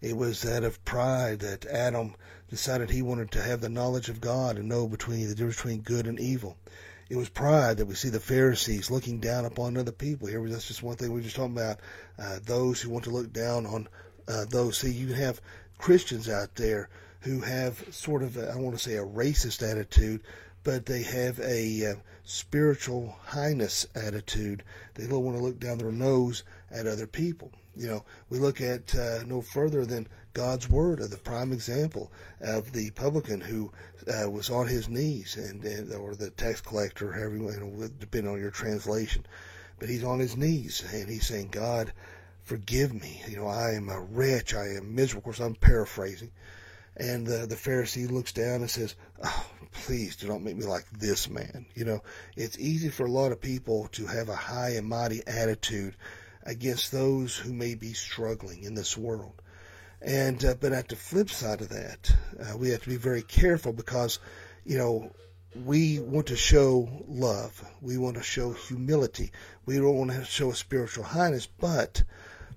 It 0.02 0.18
was 0.18 0.42
that 0.42 0.64
of 0.64 0.84
pride 0.86 1.42
that 1.42 1.68
Adam 1.68 2.16
decided 2.50 2.90
he 2.90 3.04
wanted 3.04 3.30
to 3.34 3.44
have 3.44 3.62
the 3.62 3.70
knowledge 3.70 4.10
of 4.10 4.22
God 4.22 4.58
and 4.58 4.68
know 4.68 4.88
between 4.88 5.30
the 5.30 5.36
difference 5.36 5.58
between 5.58 5.82
good 5.82 6.08
and 6.08 6.20
evil. 6.20 6.58
It 7.10 7.16
was 7.16 7.30
pride 7.30 7.78
that 7.78 7.86
we 7.86 7.94
see 7.94 8.10
the 8.10 8.20
Pharisees 8.20 8.90
looking 8.90 9.20
down 9.20 9.46
upon 9.46 9.78
other 9.78 9.92
people. 9.92 10.30
Here, 10.30 10.44
that's 10.50 10.68
just 10.68 10.82
one 10.82 10.96
thing 10.96 11.14
we 11.14 11.20
are 11.20 11.24
just 11.24 11.36
talking 11.36 11.56
about. 11.56 11.80
Uh, 12.18 12.40
those 12.44 12.82
who 12.82 12.90
want 12.90 13.04
to 13.04 13.12
look 13.12 13.32
down 13.32 13.68
on 13.68 13.88
uh, 14.28 14.46
those. 14.50 14.80
See, 14.80 14.92
you 14.92 15.14
have 15.14 15.42
Christians 15.78 16.28
out 16.28 16.56
there 16.56 16.90
who 17.22 17.42
have 17.42 17.94
sort 17.94 18.24
of, 18.24 18.38
I 18.38 18.56
want 18.56 18.78
to 18.78 18.84
say, 18.84 18.96
a 18.96 19.06
racist 19.06 19.70
attitude, 19.70 20.22
but 20.64 20.86
they 20.86 21.04
have 21.04 21.40
a 21.40 21.92
uh, 21.92 21.96
spiritual 22.24 23.16
highness 23.26 23.88
attitude. 23.96 24.64
They 24.96 25.08
don't 25.08 25.24
want 25.24 25.38
to 25.38 25.44
look 25.44 25.60
down 25.60 25.78
their 25.78 25.92
nose 25.92 26.44
at 26.72 26.88
other 26.88 27.08
people. 27.08 27.52
You 27.76 27.88
know, 27.88 28.06
we 28.30 28.40
look 28.40 28.62
at 28.62 28.94
uh, 28.96 29.24
no 29.26 29.42
further 29.42 29.86
than 29.86 30.08
God's 30.34 30.70
Word, 30.70 31.00
of 31.00 31.12
the 31.12 31.18
prime 31.18 31.52
example 31.52 32.12
of 32.40 32.72
the 32.72 32.92
publican 32.92 33.42
who 33.42 33.72
uh, 34.08 34.30
was 34.30 34.50
on 34.50 34.68
his 34.68 34.88
knees, 34.90 35.36
and, 35.38 35.64
and 35.64 35.94
or 35.94 36.16
the 36.16 36.30
tax 36.30 36.62
collector, 36.62 37.12
however 37.12 37.38
you 37.38 37.60
know, 37.60 37.90
depending 38.00 38.32
on 38.32 38.40
your 38.40 38.52
translation, 38.52 39.26
but 39.80 39.90
he's 39.90 40.04
on 40.04 40.20
his 40.20 40.36
knees 40.36 40.84
and 40.94 41.10
he's 41.10 41.28
saying, 41.28 41.50
God, 41.52 41.94
forgive 42.44 42.94
me. 42.94 43.24
You 43.28 43.38
know, 43.38 43.48
I 43.48 43.72
am 43.72 43.90
a 43.90 44.00
wretch. 44.00 44.54
I 44.54 44.76
am 44.76 44.94
miserable. 44.94 45.20
Of 45.20 45.24
course, 45.24 45.40
I'm 45.40 45.56
paraphrasing. 45.56 46.32
And 47.00 47.26
the, 47.26 47.46
the 47.46 47.56
Pharisee 47.56 48.12
looks 48.12 48.34
down 48.34 48.62
and 48.62 48.70
says, 48.70 48.96
oh, 49.24 49.46
please 49.72 50.18
do 50.18 50.28
not 50.28 50.42
make 50.42 50.58
me 50.58 50.66
like 50.66 50.90
this 50.92 51.30
man. 51.30 51.66
You 51.74 51.86
know, 51.86 52.04
it's 52.36 52.60
easy 52.60 52.90
for 52.90 53.06
a 53.06 53.12
lot 53.12 53.32
of 53.32 53.40
people 53.40 53.88
to 53.94 54.06
have 54.06 54.28
a 54.28 54.36
high 54.36 54.72
and 54.72 54.88
mighty 54.88 55.26
attitude 55.26 55.96
against 56.44 56.92
those 56.92 57.38
who 57.38 57.54
may 57.54 57.76
be 57.76 57.94
struggling 57.94 58.64
in 58.64 58.76
this 58.76 58.98
world. 58.98 59.42
And, 60.02 60.44
uh, 60.44 60.56
but 60.60 60.74
at 60.74 60.90
the 60.90 60.96
flip 60.96 61.30
side 61.30 61.62
of 61.62 61.70
that, 61.70 62.16
uh, 62.40 62.58
we 62.58 62.70
have 62.70 62.84
to 62.84 62.90
be 62.90 62.98
very 62.98 63.22
careful 63.22 63.74
because, 63.74 64.20
you 64.66 64.78
know, 64.78 65.12
we 65.66 66.00
want 66.00 66.28
to 66.28 66.36
show 66.36 66.90
love. 67.08 67.64
We 67.82 67.98
want 67.98 68.18
to 68.18 68.24
show 68.24 68.52
humility. 68.52 69.32
We 69.66 69.76
don't 69.76 69.98
want 69.98 70.12
to 70.12 70.24
show 70.26 70.52
a 70.52 70.56
spiritual 70.56 71.04
highness, 71.04 71.48
but 71.48 72.04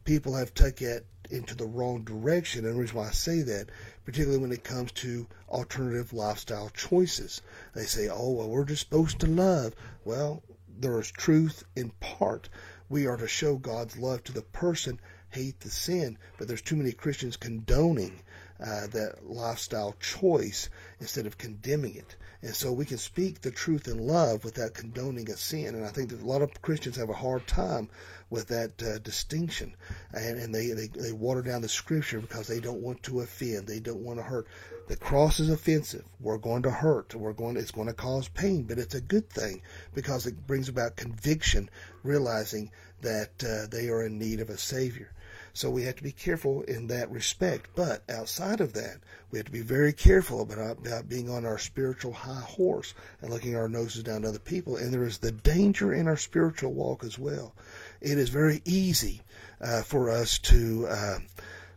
people 0.04 0.34
have 0.34 0.54
taken 0.54 0.88
it 0.88 1.06
into 1.30 1.54
the 1.54 1.66
wrong 1.66 2.04
direction. 2.04 2.64
And 2.64 2.74
the 2.74 2.80
reason 2.80 2.96
why 2.96 3.08
I 3.08 3.12
say 3.12 3.42
that, 3.42 3.70
particularly 4.04 4.40
when 4.40 4.52
it 4.52 4.64
comes 4.64 4.92
to 4.92 5.26
alternative 5.48 6.12
lifestyle 6.12 6.70
choices, 6.70 7.40
they 7.74 7.84
say, 7.84 8.08
oh, 8.08 8.32
well, 8.32 8.48
we're 8.48 8.64
just 8.64 8.82
supposed 8.82 9.20
to 9.20 9.26
love. 9.26 9.74
Well, 10.04 10.42
there 10.68 10.98
is 10.98 11.10
truth 11.10 11.64
in 11.76 11.90
part. 12.00 12.48
We 12.88 13.06
are 13.06 13.16
to 13.16 13.28
show 13.28 13.56
God's 13.56 13.96
love 13.96 14.24
to 14.24 14.32
the 14.32 14.42
person, 14.42 15.00
hate 15.30 15.60
the 15.60 15.70
sin, 15.70 16.18
but 16.38 16.48
there's 16.48 16.62
too 16.62 16.76
many 16.76 16.92
Christians 16.92 17.36
condoning 17.36 18.22
uh, 18.62 18.86
that 18.88 19.28
lifestyle 19.28 19.94
choice 20.00 20.70
instead 21.00 21.26
of 21.26 21.38
condemning 21.38 21.96
it. 21.96 22.16
And 22.42 22.54
so 22.54 22.72
we 22.72 22.84
can 22.84 22.98
speak 22.98 23.40
the 23.40 23.50
truth 23.50 23.86
in 23.86 24.06
love 24.06 24.44
without 24.44 24.74
condoning 24.74 25.30
a 25.30 25.36
sin. 25.36 25.74
And 25.74 25.84
I 25.84 25.88
think 25.88 26.10
that 26.10 26.22
a 26.22 26.26
lot 26.26 26.42
of 26.42 26.60
Christians 26.60 26.96
have 26.96 27.08
a 27.08 27.14
hard 27.14 27.46
time 27.46 27.88
with 28.30 28.48
that 28.48 28.82
uh, 28.82 28.98
distinction. 28.98 29.74
And, 30.12 30.38
and 30.38 30.54
they, 30.54 30.68
they, 30.68 30.88
they 30.88 31.12
water 31.12 31.42
down 31.42 31.62
the 31.62 31.68
scripture 31.68 32.20
because 32.20 32.48
they 32.48 32.58
don't 32.58 32.82
want 32.82 33.02
to 33.04 33.20
offend. 33.20 33.66
They 33.66 33.78
don't 33.78 34.02
want 34.02 34.18
to 34.18 34.24
hurt. 34.24 34.48
The 34.88 34.96
cross 34.96 35.38
is 35.38 35.50
offensive. 35.50 36.04
We're 36.18 36.38
going 36.38 36.62
to 36.62 36.70
hurt. 36.70 37.14
We're 37.14 37.32
going, 37.32 37.56
it's 37.56 37.70
going 37.70 37.86
to 37.86 37.94
cause 37.94 38.28
pain, 38.28 38.64
but 38.64 38.78
it's 38.78 38.96
a 38.96 39.00
good 39.00 39.30
thing 39.30 39.62
because 39.94 40.26
it 40.26 40.46
brings 40.46 40.68
about 40.68 40.96
conviction, 40.96 41.70
realizing 42.02 42.72
that 43.02 43.44
uh, 43.44 43.66
they 43.70 43.88
are 43.88 44.04
in 44.04 44.18
need 44.18 44.40
of 44.40 44.50
a 44.50 44.58
Savior. 44.58 45.12
So 45.54 45.70
we 45.70 45.82
have 45.84 45.96
to 45.96 46.02
be 46.02 46.12
careful 46.12 46.62
in 46.62 46.86
that 46.86 47.10
respect. 47.10 47.70
But 47.74 48.02
outside 48.08 48.60
of 48.60 48.72
that, 48.72 48.98
we 49.30 49.38
have 49.38 49.46
to 49.46 49.52
be 49.52 49.60
very 49.60 49.92
careful 49.92 50.40
about, 50.40 50.78
about 50.78 51.08
being 51.08 51.28
on 51.28 51.44
our 51.44 51.58
spiritual 51.58 52.12
high 52.12 52.40
horse 52.40 52.94
and 53.20 53.30
looking 53.30 53.56
our 53.56 53.68
noses 53.68 54.02
down 54.02 54.22
to 54.22 54.28
other 54.28 54.38
people. 54.38 54.76
And 54.76 54.92
there 54.92 55.04
is 55.04 55.18
the 55.18 55.32
danger 55.32 55.92
in 55.92 56.08
our 56.08 56.16
spiritual 56.16 56.72
walk 56.72 57.04
as 57.04 57.18
well. 57.18 57.54
It 58.00 58.18
is 58.18 58.30
very 58.30 58.62
easy 58.64 59.22
uh, 59.60 59.82
for 59.82 60.10
us 60.10 60.38
to 60.38 60.86
uh, 60.88 61.18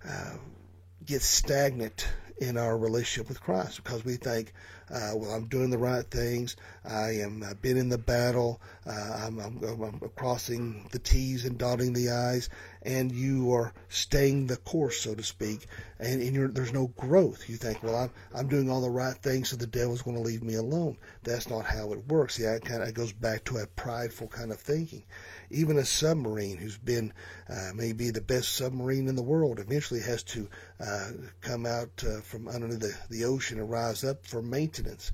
uh, 0.07 0.33
get 1.05 1.21
stagnant 1.21 2.07
in 2.37 2.57
our 2.57 2.77
relationship 2.77 3.29
with 3.29 3.41
Christ 3.41 3.83
because 3.83 4.03
we 4.03 4.15
think, 4.15 4.53
uh, 4.91 5.11
well, 5.15 5.31
I'm 5.31 5.47
doing 5.47 5.71
the 5.71 5.77
right 5.77 6.05
things. 6.05 6.55
I 6.83 7.21
am 7.21 7.43
I've 7.43 7.61
been 7.61 7.77
in 7.77 7.89
the 7.89 7.97
battle. 7.97 8.61
Uh, 8.85 9.25
I'm, 9.25 9.39
I'm, 9.39 9.63
I'm, 9.63 9.99
crossing 10.15 10.87
the 10.91 10.99
T's 10.99 11.45
and 11.45 11.57
dotting 11.57 11.93
the 11.93 12.11
I's, 12.11 12.49
and 12.83 13.11
you 13.11 13.51
are 13.53 13.73
staying 13.89 14.45
the 14.45 14.57
course, 14.57 15.01
so 15.01 15.15
to 15.15 15.23
speak. 15.23 15.65
And 15.99 16.21
in 16.21 16.53
there's 16.53 16.73
no 16.73 16.87
growth. 16.97 17.49
You 17.49 17.55
think, 17.55 17.81
well, 17.81 17.95
I'm 17.95 18.11
I'm 18.33 18.47
doing 18.47 18.69
all 18.69 18.81
the 18.81 18.89
right 18.89 19.17
things, 19.17 19.49
so 19.49 19.55
the 19.55 19.65
devil's 19.65 20.03
going 20.03 20.17
to 20.17 20.23
leave 20.23 20.43
me 20.43 20.55
alone. 20.55 20.97
That's 21.23 21.49
not 21.49 21.65
how 21.65 21.91
it 21.93 22.07
works. 22.07 22.37
Yeah, 22.37 22.53
it 22.53 22.65
kind 22.65 22.83
of 22.83 22.93
goes 22.93 23.13
back 23.13 23.43
to 23.45 23.57
a 23.57 23.67
prideful 23.67 24.27
kind 24.27 24.51
of 24.51 24.59
thinking. 24.59 25.03
Even 25.49 25.77
a 25.77 25.85
submarine 25.85 26.57
who's 26.57 26.77
been 26.77 27.13
uh, 27.49 27.71
maybe 27.75 28.09
the 28.09 28.21
best 28.21 28.55
submarine 28.55 29.07
in 29.07 29.15
the 29.15 29.23
world 29.23 29.59
eventually 29.59 30.01
has 30.01 30.23
to 30.23 30.49
uh, 30.79 31.11
come 31.41 31.65
out 31.65 32.03
uh, 32.07 32.21
from 32.21 32.47
under 32.47 32.75
the, 32.75 32.95
the 33.09 33.25
ocean 33.25 33.59
and 33.59 33.69
rise 33.69 34.03
up 34.03 34.25
for 34.25 34.41
maintenance. 34.41 35.11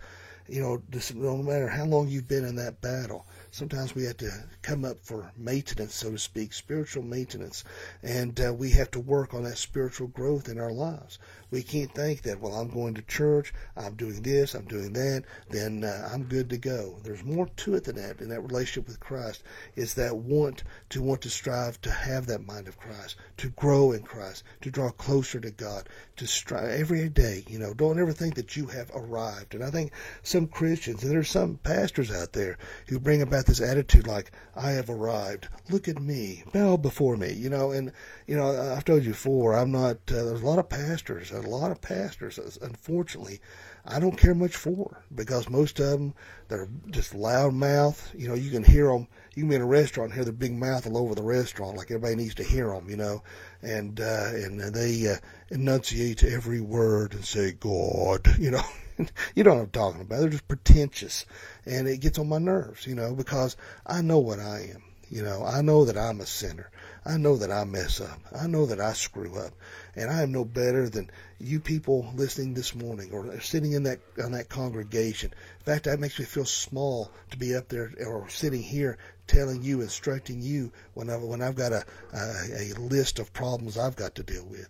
You 0.47 0.61
know, 0.61 0.81
no 1.15 1.37
matter 1.37 1.67
how 1.67 1.85
long 1.85 2.09
you've 2.09 2.27
been 2.27 2.45
in 2.45 2.55
that 2.55 2.81
battle, 2.81 3.25
sometimes 3.51 3.93
we 3.93 4.05
have 4.05 4.17
to 4.17 4.31
come 4.61 4.85
up 4.85 5.03
for 5.03 5.31
maintenance, 5.37 5.93
so 5.93 6.11
to 6.11 6.17
speak, 6.17 6.53
spiritual 6.53 7.03
maintenance, 7.03 7.63
and 8.01 8.39
uh, 8.39 8.53
we 8.53 8.71
have 8.71 8.89
to 8.91 8.99
work 8.99 9.33
on 9.33 9.43
that 9.43 9.57
spiritual 9.57 10.07
growth 10.07 10.49
in 10.49 10.59
our 10.59 10.71
lives. 10.71 11.19
We 11.51 11.61
can't 11.61 11.93
think 11.93 12.21
that, 12.21 12.39
well, 12.39 12.53
I'm 12.53 12.69
going 12.69 12.93
to 12.93 13.01
church, 13.01 13.53
I'm 13.75 13.95
doing 13.95 14.21
this, 14.21 14.55
I'm 14.55 14.65
doing 14.65 14.93
that, 14.93 15.25
then 15.49 15.83
uh, 15.83 16.09
I'm 16.11 16.23
good 16.23 16.49
to 16.51 16.57
go. 16.57 16.97
There's 17.03 17.25
more 17.25 17.47
to 17.57 17.75
it 17.75 17.83
than 17.83 17.97
that 17.97 18.21
in 18.21 18.29
that 18.29 18.41
relationship 18.41 18.87
with 18.87 19.01
Christ. 19.01 19.43
Is 19.75 19.93
that 19.95 20.15
want 20.15 20.63
to 20.89 21.01
want 21.01 21.21
to 21.23 21.29
strive 21.29 21.81
to 21.81 21.91
have 21.91 22.27
that 22.27 22.45
mind 22.45 22.69
of 22.69 22.79
Christ, 22.79 23.17
to 23.37 23.49
grow 23.49 23.91
in 23.91 24.03
Christ, 24.03 24.43
to 24.61 24.71
draw 24.71 24.91
closer 24.91 25.41
to 25.41 25.51
God, 25.51 25.89
to 26.15 26.25
strive 26.25 26.69
every 26.69 27.09
day. 27.09 27.43
You 27.49 27.59
know, 27.59 27.73
don't 27.73 27.99
ever 27.99 28.13
think 28.13 28.35
that 28.35 28.55
you 28.55 28.67
have 28.67 28.89
arrived. 28.95 29.53
And 29.53 29.63
I 29.63 29.71
think 29.71 29.91
some 30.23 30.47
Christians, 30.47 31.03
and 31.03 31.11
there's 31.11 31.29
some 31.29 31.57
pastors 31.57 32.11
out 32.11 32.31
there 32.31 32.57
who 32.87 32.99
bring 32.99 33.21
about 33.21 33.40
this 33.45 33.61
attitude 33.61 34.07
like, 34.07 34.31
I 34.55 34.71
have 34.71 34.89
arrived. 34.89 35.47
Look 35.69 35.87
at 35.87 36.01
me. 36.01 36.43
Bow 36.53 36.77
before 36.77 37.17
me. 37.17 37.33
You 37.33 37.49
know, 37.49 37.71
and, 37.71 37.91
you 38.27 38.35
know, 38.35 38.73
I've 38.73 38.85
told 38.85 39.03
you 39.03 39.11
before, 39.11 39.55
I'm 39.55 39.71
not, 39.71 39.97
uh, 40.09 40.23
there's 40.23 40.41
a 40.41 40.45
lot 40.45 40.59
of 40.59 40.69
pastors, 40.69 41.31
a 41.31 41.41
lot 41.41 41.71
of 41.71 41.81
pastors, 41.81 42.39
unfortunately, 42.61 43.41
I 43.85 43.99
don't 43.99 44.17
care 44.17 44.35
much 44.35 44.55
for 44.55 45.03
because 45.13 45.49
most 45.49 45.79
of 45.79 45.89
them, 45.89 46.13
they're 46.47 46.69
just 46.91 47.15
loud 47.15 47.53
mouth. 47.53 48.11
You 48.15 48.27
know, 48.27 48.35
you 48.35 48.51
can 48.51 48.63
hear 48.63 48.87
them. 48.87 49.07
You 49.33 49.43
can 49.43 49.49
be 49.49 49.55
in 49.55 49.61
a 49.61 49.65
restaurant 49.65 50.09
and 50.09 50.15
hear 50.15 50.23
their 50.23 50.33
big 50.33 50.53
mouth 50.53 50.85
all 50.85 50.97
over 50.97 51.15
the 51.15 51.23
restaurant, 51.23 51.77
like 51.77 51.89
everybody 51.89 52.15
needs 52.15 52.35
to 52.35 52.43
hear 52.43 52.67
them, 52.67 52.89
you 52.89 52.97
know. 52.97 53.23
And, 53.61 53.99
uh, 53.99 54.29
and 54.33 54.59
they, 54.59 55.07
uh, 55.07 55.17
enunciate 55.49 56.23
every 56.23 56.61
word 56.61 57.13
and 57.13 57.25
say, 57.25 57.53
God, 57.53 58.27
you 58.39 58.51
know. 58.51 58.63
you 59.35 59.43
know 59.43 59.55
what 59.55 59.61
I'm 59.61 59.69
talking 59.69 60.01
about. 60.01 60.19
They're 60.19 60.29
just 60.29 60.47
pretentious. 60.47 61.25
And 61.65 61.87
it 61.87 62.01
gets 62.01 62.19
on 62.19 62.29
my 62.29 62.37
nerves, 62.37 62.85
you 62.87 62.95
know, 62.95 63.13
because 63.13 63.57
I 63.85 64.01
know 64.01 64.19
what 64.19 64.39
I 64.39 64.71
am. 64.73 64.83
You 65.11 65.23
know, 65.23 65.43
I 65.45 65.61
know 65.61 65.83
that 65.83 65.97
I'm 65.97 66.21
a 66.21 66.25
sinner. 66.25 66.71
I 67.03 67.17
know 67.17 67.35
that 67.35 67.51
I 67.51 67.65
mess 67.65 67.99
up. 67.99 68.19
I 68.33 68.47
know 68.47 68.65
that 68.67 68.79
I 68.79 68.93
screw 68.93 69.37
up. 69.37 69.51
And 69.93 70.09
I 70.09 70.21
am 70.21 70.31
no 70.31 70.45
better 70.45 70.87
than 70.87 71.09
you 71.37 71.59
people 71.59 72.09
listening 72.15 72.53
this 72.53 72.73
morning 72.73 73.11
or 73.11 73.41
sitting 73.41 73.73
in 73.73 73.83
that 73.83 73.99
on 74.23 74.31
that 74.31 74.47
congregation. 74.47 75.33
In 75.59 75.65
fact, 75.65 75.83
that 75.83 75.99
makes 75.99 76.17
me 76.17 76.23
feel 76.23 76.45
small 76.45 77.11
to 77.31 77.37
be 77.37 77.55
up 77.55 77.67
there 77.67 77.91
or 78.07 78.29
sitting 78.29 78.61
here 78.63 78.97
telling 79.27 79.63
you, 79.63 79.81
instructing 79.81 80.41
you 80.41 80.71
when 80.93 81.09
I 81.09 81.17
when 81.17 81.41
I've 81.41 81.55
got 81.55 81.73
a 81.73 81.83
a, 82.13 82.71
a 82.71 82.79
list 82.79 83.19
of 83.19 83.33
problems 83.33 83.77
I've 83.77 83.97
got 83.97 84.15
to 84.15 84.23
deal 84.23 84.45
with. 84.45 84.69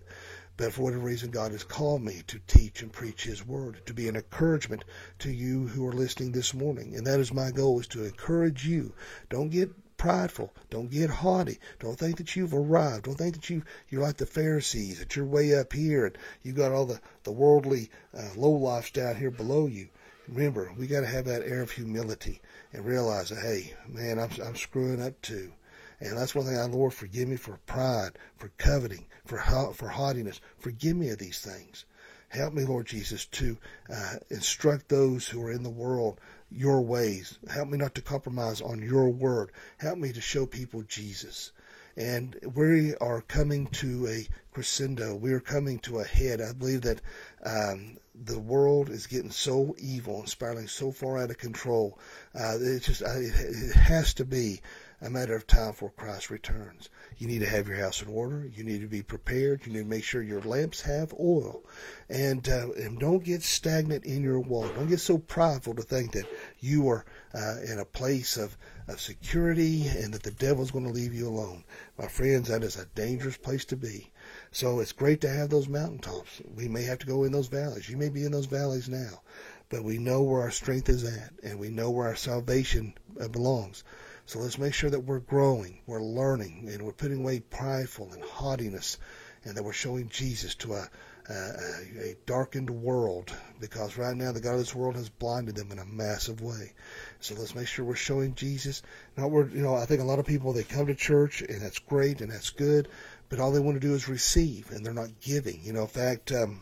But 0.57 0.73
for 0.73 0.83
whatever 0.83 1.03
reason, 1.03 1.31
God 1.31 1.51
has 1.51 1.63
called 1.63 2.03
me 2.03 2.23
to 2.27 2.39
teach 2.47 2.81
and 2.81 2.91
preach 2.91 3.23
His 3.23 3.45
Word, 3.45 3.81
to 3.85 3.93
be 3.93 4.07
an 4.07 4.15
encouragement 4.15 4.83
to 5.19 5.31
you 5.31 5.67
who 5.67 5.87
are 5.87 5.93
listening 5.93 6.31
this 6.31 6.53
morning. 6.53 6.95
And 6.95 7.07
that 7.07 7.19
is 7.19 7.33
my 7.33 7.51
goal, 7.51 7.79
is 7.79 7.87
to 7.87 8.03
encourage 8.03 8.65
you. 8.65 8.93
Don't 9.29 9.49
get 9.49 9.71
prideful. 10.01 10.51
Don't 10.71 10.89
get 10.89 11.11
haughty. 11.11 11.59
Don't 11.77 11.97
think 11.97 12.17
that 12.17 12.35
you've 12.35 12.55
arrived. 12.55 13.05
Don't 13.05 13.19
think 13.19 13.35
that 13.35 13.51
you 13.51 13.61
you're 13.87 14.01
like 14.01 14.17
the 14.17 14.25
Pharisees, 14.25 14.97
that 14.97 15.15
you're 15.15 15.25
way 15.25 15.53
up 15.53 15.73
here 15.73 16.07
and 16.07 16.17
you've 16.41 16.55
got 16.55 16.71
all 16.71 16.87
the 16.87 16.99
the 17.21 17.31
worldly 17.31 17.91
uh, 18.17 18.29
low 18.35 18.49
lifes 18.49 18.89
down 18.89 19.15
here 19.15 19.29
below 19.29 19.67
you. 19.67 19.89
Remember, 20.27 20.73
we 20.75 20.87
got 20.87 21.01
to 21.01 21.05
have 21.05 21.25
that 21.25 21.43
air 21.43 21.61
of 21.61 21.69
humility 21.69 22.41
and 22.73 22.83
realize 22.83 23.29
that 23.29 23.41
hey, 23.41 23.75
man, 23.87 24.17
I'm 24.17 24.31
I'm 24.43 24.55
screwing 24.55 25.03
up 25.03 25.21
too. 25.21 25.53
And 26.01 26.17
that's 26.17 26.33
one 26.33 26.45
thing, 26.45 26.57
I 26.57 26.65
Lord, 26.65 26.93
forgive 26.93 27.27
me 27.27 27.37
for 27.37 27.59
pride, 27.67 28.17
for 28.35 28.51
coveting, 28.57 29.05
for 29.23 29.37
for 29.73 29.87
haughtiness. 29.87 30.41
Forgive 30.57 30.97
me 30.97 31.09
of 31.09 31.19
these 31.19 31.39
things. 31.39 31.85
Help 32.29 32.53
me, 32.53 32.63
Lord 32.63 32.87
Jesus, 32.87 33.25
to 33.27 33.57
uh, 33.93 34.15
instruct 34.29 34.89
those 34.89 35.27
who 35.27 35.41
are 35.43 35.51
in 35.51 35.63
the 35.63 35.69
world 35.69 36.19
your 36.49 36.81
ways. 36.81 37.37
Help 37.49 37.69
me 37.69 37.77
not 37.77 37.93
to 37.95 38.01
compromise 38.01 38.61
on 38.61 38.81
your 38.81 39.09
word. 39.09 39.51
Help 39.77 39.97
me 39.97 40.11
to 40.11 40.21
show 40.21 40.45
people 40.45 40.81
Jesus. 40.83 41.51
And 41.97 42.37
we 42.55 42.95
are 42.95 43.21
coming 43.21 43.67
to 43.67 44.07
a 44.07 44.27
crescendo. 44.53 45.13
We 45.15 45.33
are 45.33 45.41
coming 45.41 45.79
to 45.79 45.99
a 45.99 46.05
head. 46.05 46.41
I 46.41 46.53
believe 46.53 46.81
that 46.81 47.01
um, 47.43 47.97
the 48.15 48.39
world 48.39 48.89
is 48.89 49.07
getting 49.07 49.31
so 49.31 49.75
evil 49.77 50.19
and 50.19 50.29
spiraling 50.29 50.67
so 50.67 50.91
far 50.91 51.17
out 51.17 51.31
of 51.31 51.37
control. 51.37 51.99
Uh, 52.33 52.57
it 52.59 52.83
just 52.83 53.01
it, 53.01 53.33
it 53.35 53.75
has 53.75 54.13
to 54.15 54.25
be 54.25 54.61
a 55.03 55.09
matter 55.09 55.35
of 55.35 55.47
time 55.47 55.71
before 55.71 55.89
Christ 55.89 56.29
returns. 56.29 56.89
You 57.17 57.27
need 57.27 57.39
to 57.39 57.49
have 57.49 57.67
your 57.67 57.77
house 57.77 58.03
in 58.03 58.07
order. 58.07 58.47
You 58.53 58.63
need 58.63 58.81
to 58.81 58.87
be 58.87 59.01
prepared. 59.01 59.65
You 59.65 59.73
need 59.73 59.79
to 59.79 59.85
make 59.85 60.03
sure 60.03 60.21
your 60.21 60.41
lamps 60.41 60.81
have 60.81 61.11
oil. 61.19 61.63
And, 62.07 62.47
uh, 62.47 62.67
and 62.77 62.99
don't 62.99 63.23
get 63.23 63.41
stagnant 63.41 64.05
in 64.05 64.21
your 64.21 64.39
walk. 64.39 64.75
Don't 64.75 64.89
get 64.89 64.99
so 64.99 65.17
prideful 65.17 65.73
to 65.75 65.81
think 65.81 66.11
that 66.11 66.27
you 66.59 66.87
are 66.89 67.03
uh, 67.33 67.57
in 67.65 67.79
a 67.79 67.85
place 67.85 68.37
of, 68.37 68.55
of 68.87 69.01
security 69.01 69.87
and 69.87 70.13
that 70.13 70.21
the 70.21 70.31
devil's 70.31 70.69
going 70.69 70.85
to 70.85 70.91
leave 70.91 71.15
you 71.15 71.27
alone. 71.27 71.63
My 71.97 72.07
friends, 72.07 72.49
that 72.49 72.63
is 72.63 72.75
a 72.75 72.85
dangerous 72.93 73.37
place 73.37 73.65
to 73.65 73.75
be. 73.75 74.11
So 74.51 74.81
it's 74.81 74.91
great 74.91 75.21
to 75.21 75.29
have 75.29 75.49
those 75.49 75.67
mountaintops. 75.67 76.41
We 76.55 76.67
may 76.67 76.83
have 76.83 76.99
to 76.99 77.07
go 77.07 77.23
in 77.23 77.31
those 77.31 77.47
valleys. 77.47 77.89
You 77.89 77.97
may 77.97 78.09
be 78.09 78.23
in 78.23 78.31
those 78.31 78.45
valleys 78.45 78.87
now, 78.87 79.21
but 79.69 79.83
we 79.83 79.97
know 79.97 80.21
where 80.21 80.41
our 80.41 80.51
strength 80.51 80.89
is 80.89 81.03
at 81.03 81.33
and 81.43 81.59
we 81.59 81.69
know 81.69 81.89
where 81.89 82.07
our 82.07 82.15
salvation 82.15 82.93
uh, 83.19 83.27
belongs. 83.29 83.83
So 84.31 84.39
let's 84.39 84.57
make 84.57 84.73
sure 84.73 84.89
that 84.89 85.01
we're 85.01 85.19
growing, 85.19 85.81
we're 85.87 86.01
learning, 86.01 86.69
and 86.71 86.83
we're 86.83 86.93
putting 86.93 87.19
away 87.19 87.41
prideful 87.41 88.13
and 88.13 88.23
haughtiness, 88.23 88.97
and 89.43 89.57
that 89.57 89.63
we're 89.63 89.73
showing 89.73 90.07
Jesus 90.07 90.55
to 90.55 90.75
a, 90.75 90.89
a, 91.29 91.33
a 91.33 92.15
darkened 92.25 92.69
world 92.69 93.33
because 93.59 93.97
right 93.97 94.15
now 94.15 94.31
the 94.31 94.39
God 94.39 94.53
of 94.53 94.59
this 94.59 94.73
world 94.73 94.95
has 94.95 95.09
blinded 95.09 95.57
them 95.57 95.73
in 95.73 95.79
a 95.79 95.85
massive 95.85 96.39
way. 96.39 96.71
So 97.19 97.35
let's 97.35 97.55
make 97.55 97.67
sure 97.67 97.83
we're 97.83 97.95
showing 97.95 98.33
Jesus. 98.33 98.83
Now 99.17 99.27
we're, 99.27 99.49
you 99.49 99.63
know, 99.63 99.75
I 99.75 99.83
think 99.83 99.99
a 99.99 100.05
lot 100.05 100.19
of 100.19 100.25
people 100.25 100.53
they 100.53 100.63
come 100.63 100.85
to 100.85 100.95
church 100.95 101.41
and 101.41 101.61
that's 101.61 101.79
great 101.79 102.21
and 102.21 102.31
that's 102.31 102.51
good, 102.51 102.87
but 103.27 103.41
all 103.41 103.51
they 103.51 103.59
want 103.59 103.81
to 103.81 103.85
do 103.85 103.95
is 103.95 104.07
receive 104.07 104.71
and 104.71 104.85
they're 104.85 104.93
not 104.93 105.19
giving. 105.19 105.59
You 105.61 105.73
know, 105.73 105.81
in 105.81 105.87
fact, 105.87 106.31
um, 106.31 106.61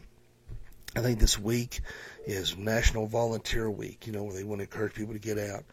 I 0.96 1.02
think 1.02 1.20
this 1.20 1.38
week 1.38 1.82
is 2.26 2.58
National 2.58 3.06
Volunteer 3.06 3.70
Week. 3.70 4.08
You 4.08 4.14
know, 4.14 4.24
where 4.24 4.34
they 4.34 4.44
want 4.44 4.58
to 4.58 4.64
encourage 4.64 4.96
people 4.96 5.14
to 5.14 5.20
get 5.20 5.38
out. 5.38 5.66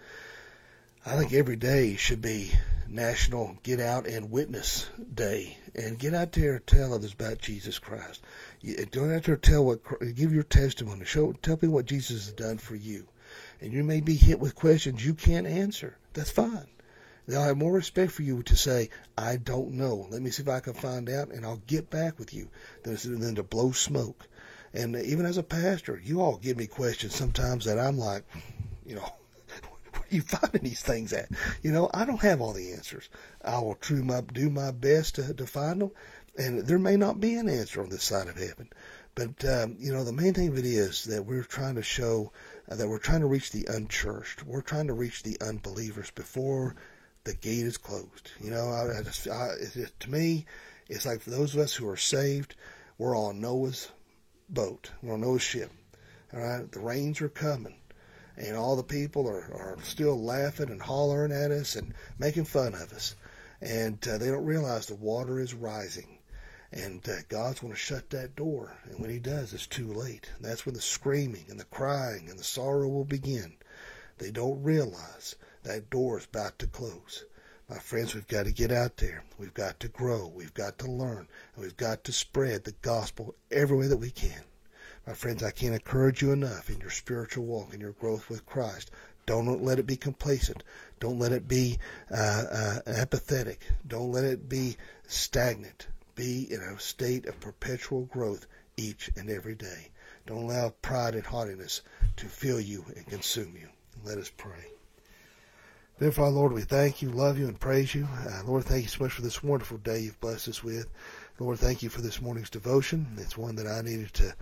I 1.08 1.16
think 1.16 1.32
every 1.32 1.54
day 1.54 1.94
should 1.94 2.20
be 2.20 2.50
National 2.88 3.56
Get 3.62 3.78
Out 3.78 4.08
and 4.08 4.28
Witness 4.28 4.90
Day, 5.14 5.56
and 5.72 5.96
get 5.96 6.14
out 6.14 6.32
there 6.32 6.54
and 6.54 6.66
tell 6.66 6.92
others 6.92 7.12
about 7.12 7.38
Jesus 7.38 7.78
Christ. 7.78 8.20
You, 8.60 8.74
uh, 8.80 8.86
go 8.90 9.14
out 9.14 9.22
there 9.22 9.34
and 9.36 9.42
tell 9.42 9.64
what, 9.64 9.82
give 10.16 10.34
your 10.34 10.42
testimony, 10.42 11.04
show, 11.04 11.32
tell 11.34 11.58
people 11.58 11.74
what 11.74 11.86
Jesus 11.86 12.24
has 12.24 12.32
done 12.32 12.58
for 12.58 12.74
you. 12.74 13.06
And 13.60 13.72
you 13.72 13.84
may 13.84 14.00
be 14.00 14.16
hit 14.16 14.40
with 14.40 14.56
questions 14.56 15.06
you 15.06 15.14
can't 15.14 15.46
answer. 15.46 15.96
That's 16.12 16.32
fine. 16.32 16.66
They'll 17.28 17.40
have 17.40 17.56
more 17.56 17.72
respect 17.72 18.10
for 18.10 18.22
you 18.22 18.42
to 18.42 18.56
say, 18.56 18.90
I 19.16 19.36
don't 19.36 19.74
know. 19.74 20.08
Let 20.10 20.22
me 20.22 20.30
see 20.30 20.42
if 20.42 20.48
I 20.48 20.58
can 20.58 20.74
find 20.74 21.08
out, 21.08 21.28
and 21.28 21.46
I'll 21.46 21.62
get 21.68 21.88
back 21.88 22.18
with 22.18 22.34
you 22.34 22.48
than, 22.82 22.96
than 23.20 23.36
to 23.36 23.44
blow 23.44 23.70
smoke. 23.70 24.26
And 24.74 24.96
even 24.96 25.24
as 25.24 25.38
a 25.38 25.44
pastor, 25.44 26.02
you 26.02 26.20
all 26.20 26.36
give 26.36 26.56
me 26.56 26.66
questions 26.66 27.14
sometimes 27.14 27.66
that 27.66 27.78
I'm 27.78 27.96
like, 27.96 28.24
you 28.84 28.96
know, 28.96 29.08
you 30.10 30.22
finding 30.22 30.62
these 30.62 30.82
things 30.82 31.12
at? 31.12 31.28
You 31.62 31.72
know, 31.72 31.90
I 31.92 32.04
don't 32.04 32.20
have 32.22 32.40
all 32.40 32.52
the 32.52 32.72
answers. 32.72 33.08
I 33.44 33.58
will 33.58 33.74
true 33.74 34.02
my, 34.02 34.20
do 34.20 34.50
my 34.50 34.70
best 34.70 35.16
to, 35.16 35.34
to 35.34 35.46
find 35.46 35.80
them, 35.80 35.90
and 36.36 36.66
there 36.66 36.78
may 36.78 36.96
not 36.96 37.20
be 37.20 37.34
an 37.34 37.48
answer 37.48 37.82
on 37.82 37.88
this 37.88 38.04
side 38.04 38.28
of 38.28 38.36
heaven. 38.36 38.70
But, 39.14 39.44
um, 39.46 39.76
you 39.78 39.92
know, 39.92 40.04
the 40.04 40.12
main 40.12 40.34
thing 40.34 40.48
of 40.48 40.58
it 40.58 40.66
is 40.66 41.04
that 41.04 41.24
we're 41.24 41.42
trying 41.42 41.76
to 41.76 41.82
show 41.82 42.32
uh, 42.70 42.76
that 42.76 42.88
we're 42.88 42.98
trying 42.98 43.20
to 43.20 43.26
reach 43.26 43.50
the 43.50 43.66
unchurched. 43.68 44.44
We're 44.44 44.60
trying 44.60 44.88
to 44.88 44.92
reach 44.92 45.22
the 45.22 45.38
unbelievers 45.40 46.10
before 46.10 46.76
the 47.24 47.34
gate 47.34 47.64
is 47.64 47.78
closed. 47.78 48.30
You 48.40 48.50
know, 48.50 48.68
I, 48.68 48.98
I 48.98 49.02
just, 49.02 49.26
I, 49.26 49.48
it, 49.58 49.92
to 50.00 50.10
me, 50.10 50.44
it's 50.88 51.06
like 51.06 51.22
for 51.22 51.30
those 51.30 51.54
of 51.54 51.60
us 51.60 51.74
who 51.74 51.88
are 51.88 51.96
saved, 51.96 52.56
we're 52.98 53.16
on 53.16 53.40
Noah's 53.40 53.88
boat. 54.50 54.90
We're 55.02 55.14
on 55.14 55.22
Noah's 55.22 55.42
ship. 55.42 55.72
All 56.34 56.40
right, 56.40 56.70
the 56.70 56.80
rains 56.80 57.22
are 57.22 57.28
coming 57.28 57.76
and 58.36 58.56
all 58.56 58.76
the 58.76 58.82
people 58.82 59.26
are, 59.28 59.52
are 59.54 59.78
still 59.82 60.22
laughing 60.22 60.70
and 60.70 60.82
hollering 60.82 61.32
at 61.32 61.50
us 61.50 61.74
and 61.74 61.94
making 62.18 62.44
fun 62.44 62.74
of 62.74 62.92
us. 62.92 63.14
And 63.60 64.06
uh, 64.06 64.18
they 64.18 64.26
don't 64.26 64.44
realize 64.44 64.86
the 64.86 64.94
water 64.94 65.40
is 65.40 65.54
rising. 65.54 66.18
And 66.70 67.08
uh, 67.08 67.16
God's 67.28 67.60
going 67.60 67.72
to 67.72 67.78
shut 67.78 68.10
that 68.10 68.36
door. 68.36 68.76
And 68.84 69.00
when 69.00 69.08
He 69.08 69.18
does, 69.18 69.54
it's 69.54 69.66
too 69.66 69.92
late. 69.92 70.30
That's 70.40 70.66
when 70.66 70.74
the 70.74 70.80
screaming 70.80 71.46
and 71.48 71.58
the 71.58 71.64
crying 71.64 72.28
and 72.28 72.38
the 72.38 72.44
sorrow 72.44 72.88
will 72.88 73.04
begin. 73.04 73.56
They 74.18 74.30
don't 74.30 74.62
realize 74.62 75.36
that 75.62 75.90
door 75.90 76.18
is 76.18 76.26
about 76.26 76.58
to 76.58 76.66
close. 76.66 77.24
My 77.68 77.78
friends, 77.78 78.14
we've 78.14 78.28
got 78.28 78.44
to 78.44 78.52
get 78.52 78.70
out 78.70 78.98
there. 78.98 79.24
We've 79.38 79.54
got 79.54 79.80
to 79.80 79.88
grow. 79.88 80.28
We've 80.28 80.54
got 80.54 80.78
to 80.78 80.90
learn. 80.90 81.26
And 81.54 81.64
we've 81.64 81.76
got 81.76 82.04
to 82.04 82.12
spread 82.12 82.64
the 82.64 82.74
gospel 82.82 83.34
every 83.50 83.76
way 83.76 83.86
that 83.88 83.96
we 83.96 84.10
can. 84.10 84.44
My 85.06 85.14
friends, 85.14 85.42
I 85.44 85.52
can't 85.52 85.74
encourage 85.74 86.20
you 86.20 86.32
enough 86.32 86.68
in 86.68 86.80
your 86.80 86.90
spiritual 86.90 87.44
walk 87.44 87.72
and 87.72 87.80
your 87.80 87.92
growth 87.92 88.28
with 88.28 88.44
Christ. 88.44 88.90
Don't 89.24 89.62
let 89.62 89.78
it 89.78 89.86
be 89.86 89.96
complacent. 89.96 90.64
Don't 90.98 91.18
let 91.18 91.30
it 91.30 91.46
be 91.46 91.78
uh, 92.10 92.44
uh, 92.50 92.78
apathetic. 92.86 93.66
Don't 93.86 94.10
let 94.10 94.24
it 94.24 94.48
be 94.48 94.76
stagnant. 95.06 95.86
Be 96.16 96.52
in 96.52 96.60
a 96.60 96.78
state 96.80 97.26
of 97.26 97.38
perpetual 97.38 98.06
growth 98.06 98.46
each 98.76 99.10
and 99.16 99.30
every 99.30 99.54
day. 99.54 99.90
Don't 100.26 100.44
allow 100.44 100.70
pride 100.82 101.14
and 101.14 101.24
haughtiness 101.24 101.82
to 102.16 102.26
fill 102.26 102.60
you 102.60 102.84
and 102.96 103.06
consume 103.06 103.54
you. 103.56 103.68
Let 104.04 104.18
us 104.18 104.30
pray. 104.36 104.72
Father, 105.98 106.30
Lord, 106.30 106.52
we 106.52 106.62
thank 106.62 107.00
you, 107.00 107.10
love 107.10 107.38
you, 107.38 107.46
and 107.46 107.58
praise 107.58 107.94
you. 107.94 108.06
Uh, 108.28 108.42
Lord, 108.44 108.64
thank 108.64 108.82
you 108.82 108.88
so 108.88 109.04
much 109.04 109.12
for 109.12 109.22
this 109.22 109.42
wonderful 109.42 109.78
day 109.78 110.00
you've 110.00 110.20
blessed 110.20 110.48
us 110.48 110.62
with. 110.62 110.88
Lord, 111.38 111.58
thank 111.58 111.82
you 111.82 111.88
for 111.88 112.00
this 112.00 112.20
morning's 112.20 112.50
devotion. 112.50 113.06
It's 113.18 113.38
one 113.38 113.56
that 113.56 113.66
I 113.66 113.80
needed 113.82 114.12
to 114.14 114.34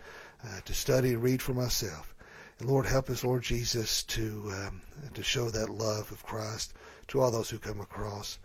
uh, 0.44 0.60
to 0.64 0.74
study 0.74 1.14
and 1.14 1.22
read 1.22 1.40
for 1.40 1.54
myself. 1.54 2.14
And 2.58 2.68
Lord, 2.68 2.86
help 2.86 3.10
us, 3.10 3.24
Lord 3.24 3.42
Jesus, 3.42 4.02
to 4.04 4.52
um, 4.52 4.82
to 5.14 5.22
show 5.22 5.50
that 5.50 5.70
love 5.70 6.12
of 6.12 6.22
Christ 6.24 6.74
to 7.08 7.20
all 7.20 7.30
those 7.30 7.50
who 7.50 7.58
come 7.58 7.80
across. 7.80 8.38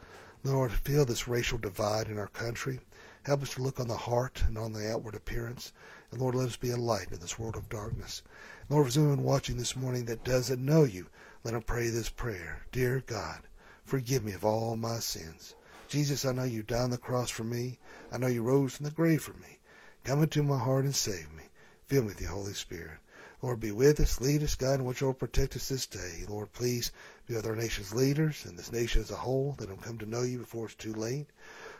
Lord, 0.43 0.71
feel 0.71 1.05
this 1.05 1.27
racial 1.27 1.57
divide 1.57 2.07
in 2.07 2.17
our 2.17 2.27
country. 2.27 2.79
Help 3.23 3.43
us 3.43 3.53
to 3.55 3.62
look 3.62 3.79
on 3.79 3.88
the 3.88 3.97
heart 3.97 4.43
and 4.47 4.57
on 4.57 4.71
the 4.73 4.89
outward 4.89 5.13
appearance. 5.13 5.73
And 6.12 6.21
Lord, 6.21 6.35
let 6.35 6.47
us 6.47 6.55
be 6.55 6.71
a 6.71 6.77
light 6.77 7.12
in 7.12 7.19
this 7.19 7.38
world 7.38 7.55
of 7.55 7.69
darkness. 7.69 8.23
Lord, 8.69 8.91
for 8.91 8.99
anyone 8.99 9.23
watching 9.23 9.57
this 9.57 9.75
morning 9.75 10.05
that 10.05 10.23
doesn't 10.23 10.63
know 10.63 10.85
you, 10.85 11.07
let 11.43 11.53
him 11.53 11.62
pray 11.62 11.89
this 11.89 12.09
prayer. 12.09 12.65
Dear 12.71 13.03
God, 13.05 13.41
forgive 13.83 14.23
me 14.23 14.31
of 14.31 14.45
all 14.45 14.77
my 14.77 14.99
sins. 14.99 15.55
Jesus, 15.89 16.23
I 16.23 16.31
know 16.31 16.43
you 16.43 16.63
died 16.63 16.83
on 16.83 16.89
the 16.91 16.97
cross 16.97 17.29
for 17.29 17.43
me. 17.43 17.79
I 18.12 18.17
know 18.17 18.27
you 18.27 18.43
rose 18.43 18.77
from 18.77 18.85
the 18.85 18.91
grave 18.91 19.21
for 19.21 19.33
me. 19.33 19.59
Come 20.03 20.23
into 20.23 20.41
my 20.41 20.57
heart 20.57 20.85
and 20.85 20.95
save 20.95 21.31
me. 21.33 21.48
Fill 21.89 22.04
me 22.04 22.10
with 22.10 22.17
the 22.17 22.25
Holy 22.25 22.54
Spirit. 22.54 22.99
Lord, 23.41 23.62
be 23.62 23.71
with 23.71 23.99
us, 23.99 24.21
lead 24.21 24.43
us, 24.43 24.54
guide, 24.54 24.75
and 24.75 24.86
watch 24.86 25.02
over, 25.02 25.12
protect 25.13 25.56
us 25.56 25.69
this 25.69 25.88
day. 25.88 26.23
Lord, 26.30 26.54
please 26.54 26.91
be 27.25 27.34
with 27.34 27.47
our 27.47 27.56
nation's 27.56 27.95
leaders 27.95 28.45
and 28.45 28.56
this 28.56 28.71
nation 28.71 29.02
as 29.02 29.10
a 29.10 29.15
whole. 29.15 29.56
Let 29.60 29.69
them 29.69 29.80
come 29.80 29.97
to 29.97 30.06
know 30.06 30.21
you 30.21 30.38
before 30.38 30.67
it's 30.67 30.75
too 30.75 30.93
late. 30.93 31.25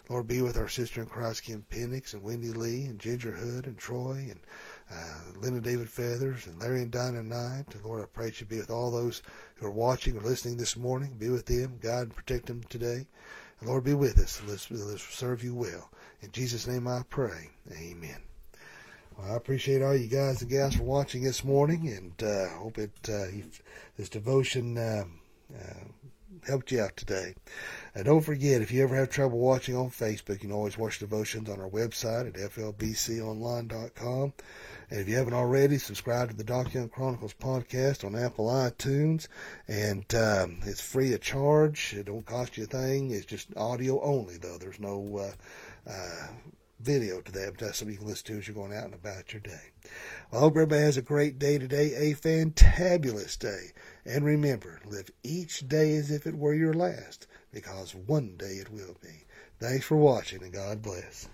Lord, 0.10 0.28
be 0.28 0.42
with 0.42 0.58
our 0.58 0.68
sister 0.68 1.00
in 1.00 1.06
Christ, 1.06 1.44
Kim 1.44 1.64
Penix, 1.70 2.14
and 2.14 2.24
Wendy 2.24 2.48
Lee, 2.48 2.86
and 2.86 2.98
Ginger 2.98 3.34
Hood, 3.34 3.68
and 3.68 3.78
Troy, 3.78 4.32
and 4.32 4.40
uh, 4.92 5.40
Linda 5.40 5.62
David 5.62 5.92
Feathers, 5.92 6.48
and 6.48 6.60
Larry 6.60 6.82
and 6.82 6.92
Dinah 6.92 7.22
Knight. 7.22 7.76
And 7.76 7.86
Lord, 7.86 8.02
I 8.02 8.08
pray 8.08 8.34
you 8.36 8.48
be 8.48 8.58
with 8.58 8.72
all 8.72 8.90
those 8.90 9.22
who 9.58 9.68
are 9.68 9.72
watching 9.72 10.18
or 10.18 10.22
listening 10.22 10.58
this 10.58 10.76
morning. 10.76 11.18
Be 11.20 11.30
with 11.30 11.46
them, 11.46 11.78
God, 11.80 12.02
and 12.02 12.16
protect 12.16 12.48
them 12.48 12.64
today. 12.64 13.06
And 13.60 13.70
Lord, 13.70 13.84
be 13.84 13.94
with 13.94 14.18
us. 14.18 14.42
Let's, 14.48 14.72
let's 14.72 15.04
serve 15.04 15.44
you 15.44 15.54
well. 15.54 15.92
In 16.24 16.32
Jesus' 16.32 16.66
name 16.66 16.88
I 16.88 17.04
pray. 17.12 17.52
Amen. 17.72 18.09
Well, 19.20 19.34
I 19.34 19.36
appreciate 19.36 19.82
all 19.82 19.96
you 19.96 20.08
guys 20.08 20.42
and 20.42 20.50
gals 20.50 20.76
for 20.76 20.84
watching 20.84 21.24
this 21.24 21.44
morning, 21.44 21.90
and 21.90 22.24
uh, 22.24 22.48
hope 22.58 22.78
it 22.78 22.92
uh, 23.10 23.26
this 23.98 24.08
devotion 24.08 24.78
uh, 24.78 25.04
uh, 25.54 25.84
helped 26.48 26.72
you 26.72 26.80
out 26.80 26.96
today. 26.96 27.36
And 27.94 28.06
don't 28.06 28.22
forget, 28.22 28.62
if 28.62 28.72
you 28.72 28.82
ever 28.82 28.96
have 28.96 29.10
trouble 29.10 29.40
watching 29.40 29.76
on 29.76 29.90
Facebook, 29.90 30.36
you 30.36 30.40
can 30.40 30.52
always 30.54 30.78
watch 30.78 31.00
devotions 31.00 31.50
on 31.50 31.60
our 31.60 31.70
website 31.70 32.28
at 32.28 32.36
flbconline.com. 32.36 34.34
And 34.90 35.00
if 35.02 35.10
you 35.10 35.18
haven't 35.18 35.34
already, 35.34 35.80
subscribe 35.80 36.30
to 36.30 36.36
the 36.36 36.46
Doc 36.46 36.74
Young 36.74 36.88
Chronicles 36.88 37.34
podcast 37.34 38.06
on 38.06 38.16
Apple 38.16 38.48
iTunes, 38.48 39.28
and 39.68 40.06
um, 40.16 40.60
it's 40.64 40.80
free 40.80 41.14
of 41.14 41.20
charge. 41.20 41.94
It 41.94 42.06
don't 42.06 42.26
cost 42.26 42.58
you 42.58 42.64
a 42.64 42.68
thing. 42.68 43.12
It's 43.12 43.26
just 43.26 43.50
audio 43.58 44.02
only, 44.02 44.38
though. 44.38 44.58
There's 44.58 44.80
no 44.80 45.18
uh, 45.18 45.92
uh, 45.92 46.28
video 46.80 47.22
to 47.22 47.32
but 47.32 47.58
that's 47.58 47.78
something 47.78 47.94
you 47.94 48.00
can 48.00 48.08
listen 48.08 48.28
to 48.28 48.40
as 48.40 48.48
you're 48.48 48.56
going 48.56 48.74
out 48.74 48.86
and 48.86 48.94
about 48.94 49.34
your 49.34 49.42
day. 49.42 49.72
Well, 50.32 50.40
I 50.42 50.44
hope 50.44 50.54
everybody 50.54 50.82
has 50.82 50.98
a 50.98 51.02
great 51.02 51.38
day 51.38 51.58
today, 51.58 51.94
a 51.96 52.16
fantabulous 52.16 53.38
day. 53.38 53.72
And 54.06 54.24
remember, 54.24 54.80
live 54.86 55.10
each 55.24 55.68
day 55.68 55.96
as 55.96 56.12
if 56.12 56.26
it 56.26 56.36
were 56.36 56.54
your 56.54 56.74
last, 56.74 57.28
because 57.52 57.94
one 57.94 58.36
day 58.38 58.56
it 58.56 58.72
will 58.72 58.96
be. 59.02 59.26
Thanks 59.60 59.86
for 59.86 59.98
watching, 59.98 60.42
and 60.42 60.54
God 60.54 60.82
bless. 60.82 61.28